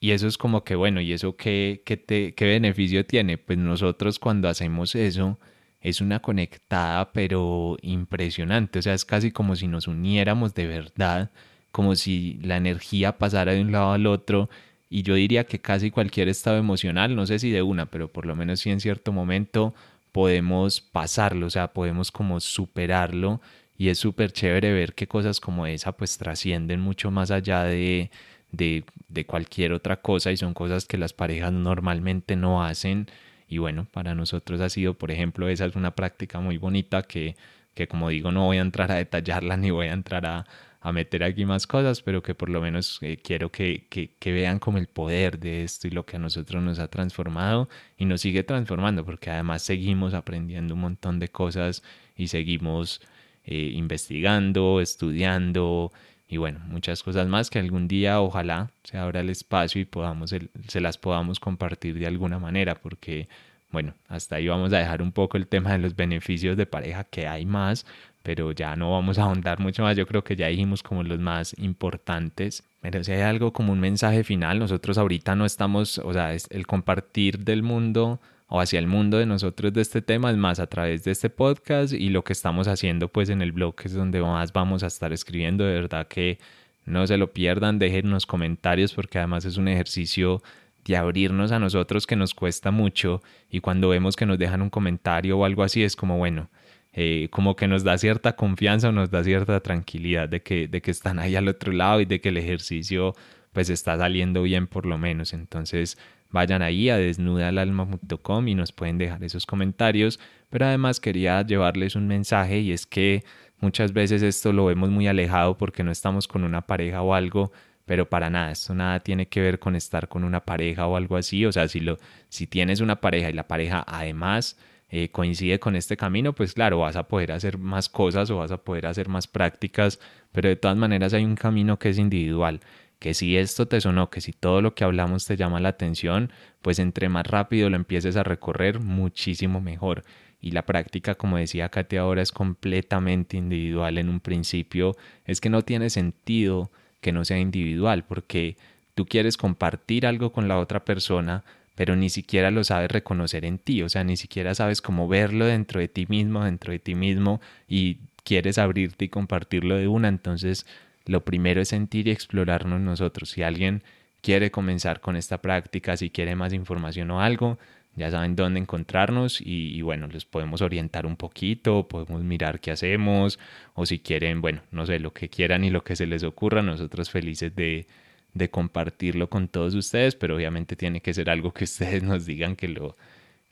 [0.00, 2.02] Y eso es como que, bueno, ¿y eso qué, qué,
[2.34, 3.36] qué beneficio tiene?
[3.38, 5.38] Pues nosotros cuando hacemos eso
[5.80, 11.30] es una conectada pero impresionante, o sea, es casi como si nos uniéramos de verdad,
[11.72, 14.48] como si la energía pasara de un lado al otro
[14.90, 18.26] y yo diría que casi cualquier estado emocional, no sé si de una, pero por
[18.26, 19.74] lo menos sí en cierto momento
[20.12, 23.40] podemos pasarlo, o sea, podemos como superarlo
[23.78, 28.10] y es súper chévere ver que cosas como esa pues trascienden mucho más allá de,
[28.52, 33.06] de, de, cualquier otra cosa y son cosas que las parejas normalmente no hacen.
[33.48, 37.36] Y bueno, para nosotros ha sido, por ejemplo, esa es una práctica muy bonita que,
[37.74, 40.46] que como digo, no voy a entrar a detallarla ni voy a entrar a,
[40.80, 44.58] a meter aquí más cosas, pero que por lo menos eh, quiero que, que, vean
[44.58, 48.22] como el poder de esto y lo que a nosotros nos ha transformado y nos
[48.22, 51.82] sigue transformando, porque además seguimos aprendiendo un montón de cosas
[52.16, 53.02] y seguimos
[53.44, 55.92] eh, investigando, estudiando
[56.30, 60.32] y bueno, muchas cosas más que algún día ojalá se abra el espacio y podamos
[60.68, 63.28] se las podamos compartir de alguna manera, porque
[63.72, 67.02] bueno, hasta ahí vamos a dejar un poco el tema de los beneficios de pareja,
[67.04, 67.84] que hay más,
[68.22, 69.96] pero ya no vamos a ahondar mucho más.
[69.96, 72.62] Yo creo que ya dijimos como los más importantes.
[72.80, 76.46] Pero si hay algo como un mensaje final, nosotros ahorita no estamos, o sea, es
[76.50, 78.20] el compartir del mundo
[78.50, 81.30] o hacia el mundo de nosotros de este tema es más a través de este
[81.30, 84.82] podcast y lo que estamos haciendo pues en el blog que es donde más vamos
[84.82, 85.64] a estar escribiendo.
[85.64, 86.38] De verdad que
[86.84, 90.42] no se lo pierdan, déjenos comentarios porque además es un ejercicio
[90.84, 94.70] de abrirnos a nosotros que nos cuesta mucho y cuando vemos que nos dejan un
[94.70, 96.50] comentario o algo así es como bueno,
[96.92, 100.82] eh, como que nos da cierta confianza o nos da cierta tranquilidad de que, de
[100.82, 103.14] que están ahí al otro lado y de que el ejercicio
[103.52, 105.34] pues está saliendo bien por lo menos.
[105.34, 105.98] Entonces
[106.30, 110.20] vayan ahí a desnudalalma.com y nos pueden dejar esos comentarios.
[110.50, 113.24] Pero además quería llevarles un mensaje y es que
[113.60, 117.52] muchas veces esto lo vemos muy alejado porque no estamos con una pareja o algo,
[117.86, 121.16] pero para nada, esto nada tiene que ver con estar con una pareja o algo
[121.16, 121.44] así.
[121.46, 124.56] O sea, si, lo, si tienes una pareja y la pareja además
[124.92, 128.50] eh, coincide con este camino, pues claro, vas a poder hacer más cosas o vas
[128.50, 130.00] a poder hacer más prácticas,
[130.32, 132.60] pero de todas maneras hay un camino que es individual,
[133.00, 136.30] que si esto te sonó, que si todo lo que hablamos te llama la atención,
[136.62, 140.04] pues entre más rápido lo empieces a recorrer, muchísimo mejor.
[140.38, 144.96] Y la práctica, como decía Katia ahora, es completamente individual en un principio.
[145.24, 146.70] Es que no tiene sentido
[147.00, 148.58] que no sea individual, porque
[148.94, 151.42] tú quieres compartir algo con la otra persona,
[151.74, 155.46] pero ni siquiera lo sabes reconocer en ti, o sea, ni siquiera sabes cómo verlo
[155.46, 160.08] dentro de ti mismo, dentro de ti mismo, y quieres abrirte y compartirlo de una,
[160.08, 160.66] entonces
[161.10, 163.30] lo primero es sentir y explorarnos nosotros.
[163.30, 163.82] Si alguien
[164.20, 167.58] quiere comenzar con esta práctica, si quiere más información o algo,
[167.96, 173.40] ya saben dónde encontrarnos y, bueno, les podemos orientar un poquito, podemos mirar qué hacemos
[173.74, 176.62] o si quieren, bueno, no sé, lo que quieran y lo que se les ocurra,
[176.62, 177.88] nosotros felices de,
[178.32, 182.54] de compartirlo con todos ustedes, pero obviamente tiene que ser algo que ustedes nos digan
[182.54, 182.96] que lo,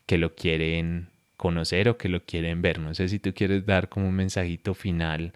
[0.05, 2.79] que lo quieren conocer o que lo quieren ver.
[2.79, 5.33] No sé si tú quieres dar como un mensajito final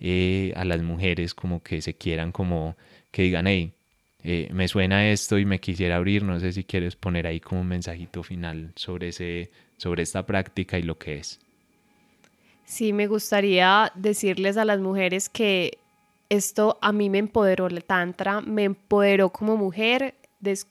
[0.00, 2.76] eh, a las mujeres, como que se quieran, como
[3.10, 3.72] que digan, hey,
[4.22, 6.22] eh, me suena esto y me quisiera abrir.
[6.22, 10.78] No sé si quieres poner ahí como un mensajito final sobre, ese, sobre esta práctica
[10.78, 11.40] y lo que es.
[12.64, 15.78] Sí, me gustaría decirles a las mujeres que
[16.28, 20.14] esto a mí me empoderó el tantra, me empoderó como mujer,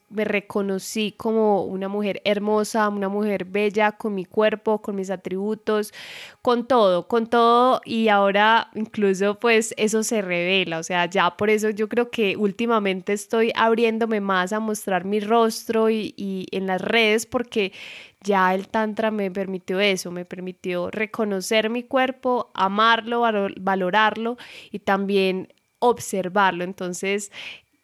[0.09, 5.93] me reconocí como una mujer hermosa, una mujer bella, con mi cuerpo, con mis atributos,
[6.41, 11.49] con todo, con todo y ahora incluso pues eso se revela, o sea, ya por
[11.49, 16.67] eso yo creo que últimamente estoy abriéndome más a mostrar mi rostro y, y en
[16.67, 17.73] las redes porque
[18.21, 23.23] ya el tantra me permitió eso, me permitió reconocer mi cuerpo, amarlo,
[23.59, 24.37] valorarlo
[24.71, 25.49] y también
[25.79, 26.63] observarlo.
[26.63, 27.31] Entonces,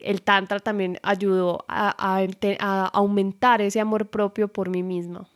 [0.04, 5.28] el tantra también ayudó a, aumentar ese amor propio por mí misma.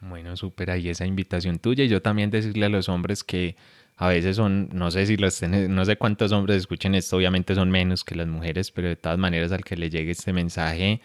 [0.00, 3.56] Bueno, súper ahí esa invitación tuya y yo también decirle a los hombres que
[3.96, 7.70] a veces son, no sé si los no sé cuántos hombres escuchen esto, obviamente son
[7.70, 11.02] menos que las mujeres, pero de todas maneras al que le llegue este mensaje,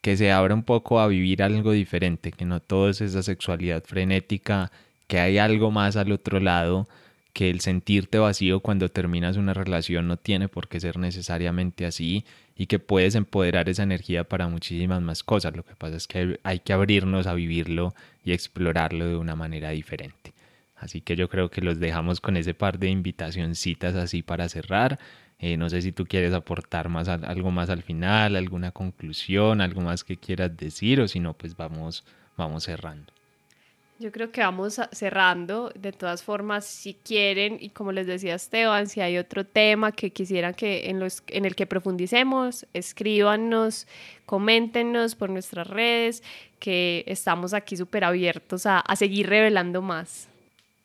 [0.00, 3.84] que se abra un poco a vivir algo diferente, que no todo es esa sexualidad
[3.84, 4.72] frenética,
[5.08, 6.88] que hay algo más al otro lado,
[7.32, 12.24] que el sentirte vacío cuando terminas una relación no tiene por qué ser necesariamente así
[12.56, 15.56] y que puedes empoderar esa energía para muchísimas más cosas.
[15.56, 19.70] Lo que pasa es que hay que abrirnos a vivirlo y explorarlo de una manera
[19.70, 20.32] diferente.
[20.76, 24.98] Así que yo creo que los dejamos con ese par de invitacioncitas así para cerrar.
[25.38, 29.80] Eh, no sé si tú quieres aportar más algo más al final, alguna conclusión, algo
[29.80, 32.04] más que quieras decir o si no, pues vamos,
[32.36, 33.12] vamos cerrando.
[34.02, 35.70] Yo creo que vamos cerrando.
[35.78, 40.10] De todas formas, si quieren, y como les decía Esteban, si hay otro tema que
[40.10, 43.86] quisieran que en, los, en el que profundicemos, escríbanos,
[44.26, 46.24] coméntenos por nuestras redes,
[46.58, 50.28] que estamos aquí súper abiertos a, a seguir revelando más.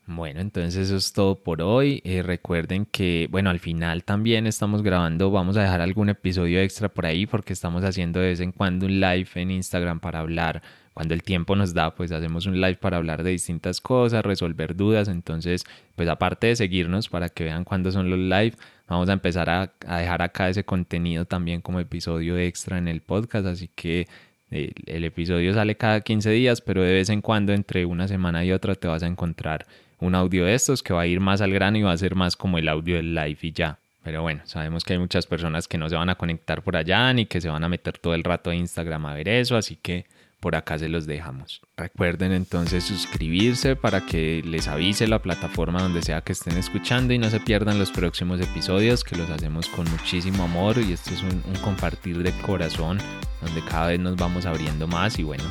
[0.06, 2.02] Bueno, entonces eso es todo por hoy.
[2.06, 6.88] Eh, recuerden que, bueno, al final también estamos grabando, vamos a dejar algún episodio extra
[6.88, 10.62] por ahí porque estamos haciendo de vez en cuando un live en Instagram para hablar.
[10.98, 14.76] Cuando el tiempo nos da, pues hacemos un live para hablar de distintas cosas, resolver
[14.76, 15.08] dudas.
[15.08, 15.64] Entonces,
[15.96, 18.54] pues aparte de seguirnos para que vean cuándo son los live,
[18.88, 23.46] vamos a empezar a, dejar acá ese contenido también como episodio extra en el podcast.
[23.46, 24.08] Así que
[24.50, 28.44] El, el, episodio sale cada 15 días, pero de vez en cuando entre una semana
[28.44, 29.68] y otra te vas a encontrar
[30.00, 32.16] un audio de estos que va a ir más al grano y va a ser
[32.16, 33.78] más como el audio del live y ya.
[34.04, 37.14] Pero bueno, sabemos que hay muchas personas que no se van a conectar por allá
[37.14, 39.76] ni que se van a meter todo el rato a Instagram a ver eso, así
[39.76, 40.08] que
[40.40, 41.62] por acá se los dejamos.
[41.76, 47.18] Recuerden entonces suscribirse para que les avise la plataforma donde sea que estén escuchando y
[47.18, 51.24] no se pierdan los próximos episodios que los hacemos con muchísimo amor y esto es
[51.24, 53.00] un, compartir de corazón
[53.42, 55.44] donde cada vez nos vamos abriendo más y bueno,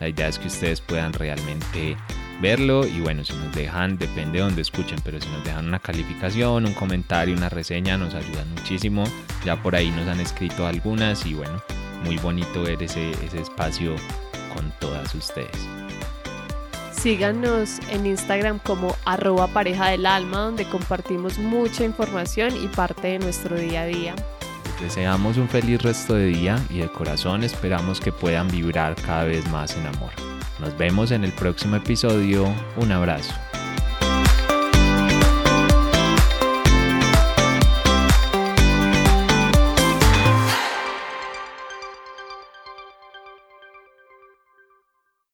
[0.00, 1.96] la idea es que ustedes puedan realmente
[2.40, 5.78] verlo y bueno, si nos dejan, depende de donde escuchen, pero si nos dejan una
[5.78, 9.04] calificación, un comentario, una reseña, nos ayudan muchísimo.
[9.44, 11.62] Ya por ahí nos han escrito algunas y bueno,
[12.04, 13.96] muy bonito ver ese, ese espacio
[14.54, 15.68] con todas ustedes.
[16.92, 23.18] Síganos en Instagram como arroba pareja del alma, donde compartimos mucha información y parte de
[23.18, 24.14] nuestro día a día.
[24.80, 29.24] Les deseamos un feliz resto de día y de corazón esperamos que puedan vibrar cada
[29.24, 30.12] vez más en amor.
[30.60, 32.46] Nos vemos en el próximo episodio.
[32.76, 33.34] Un abrazo.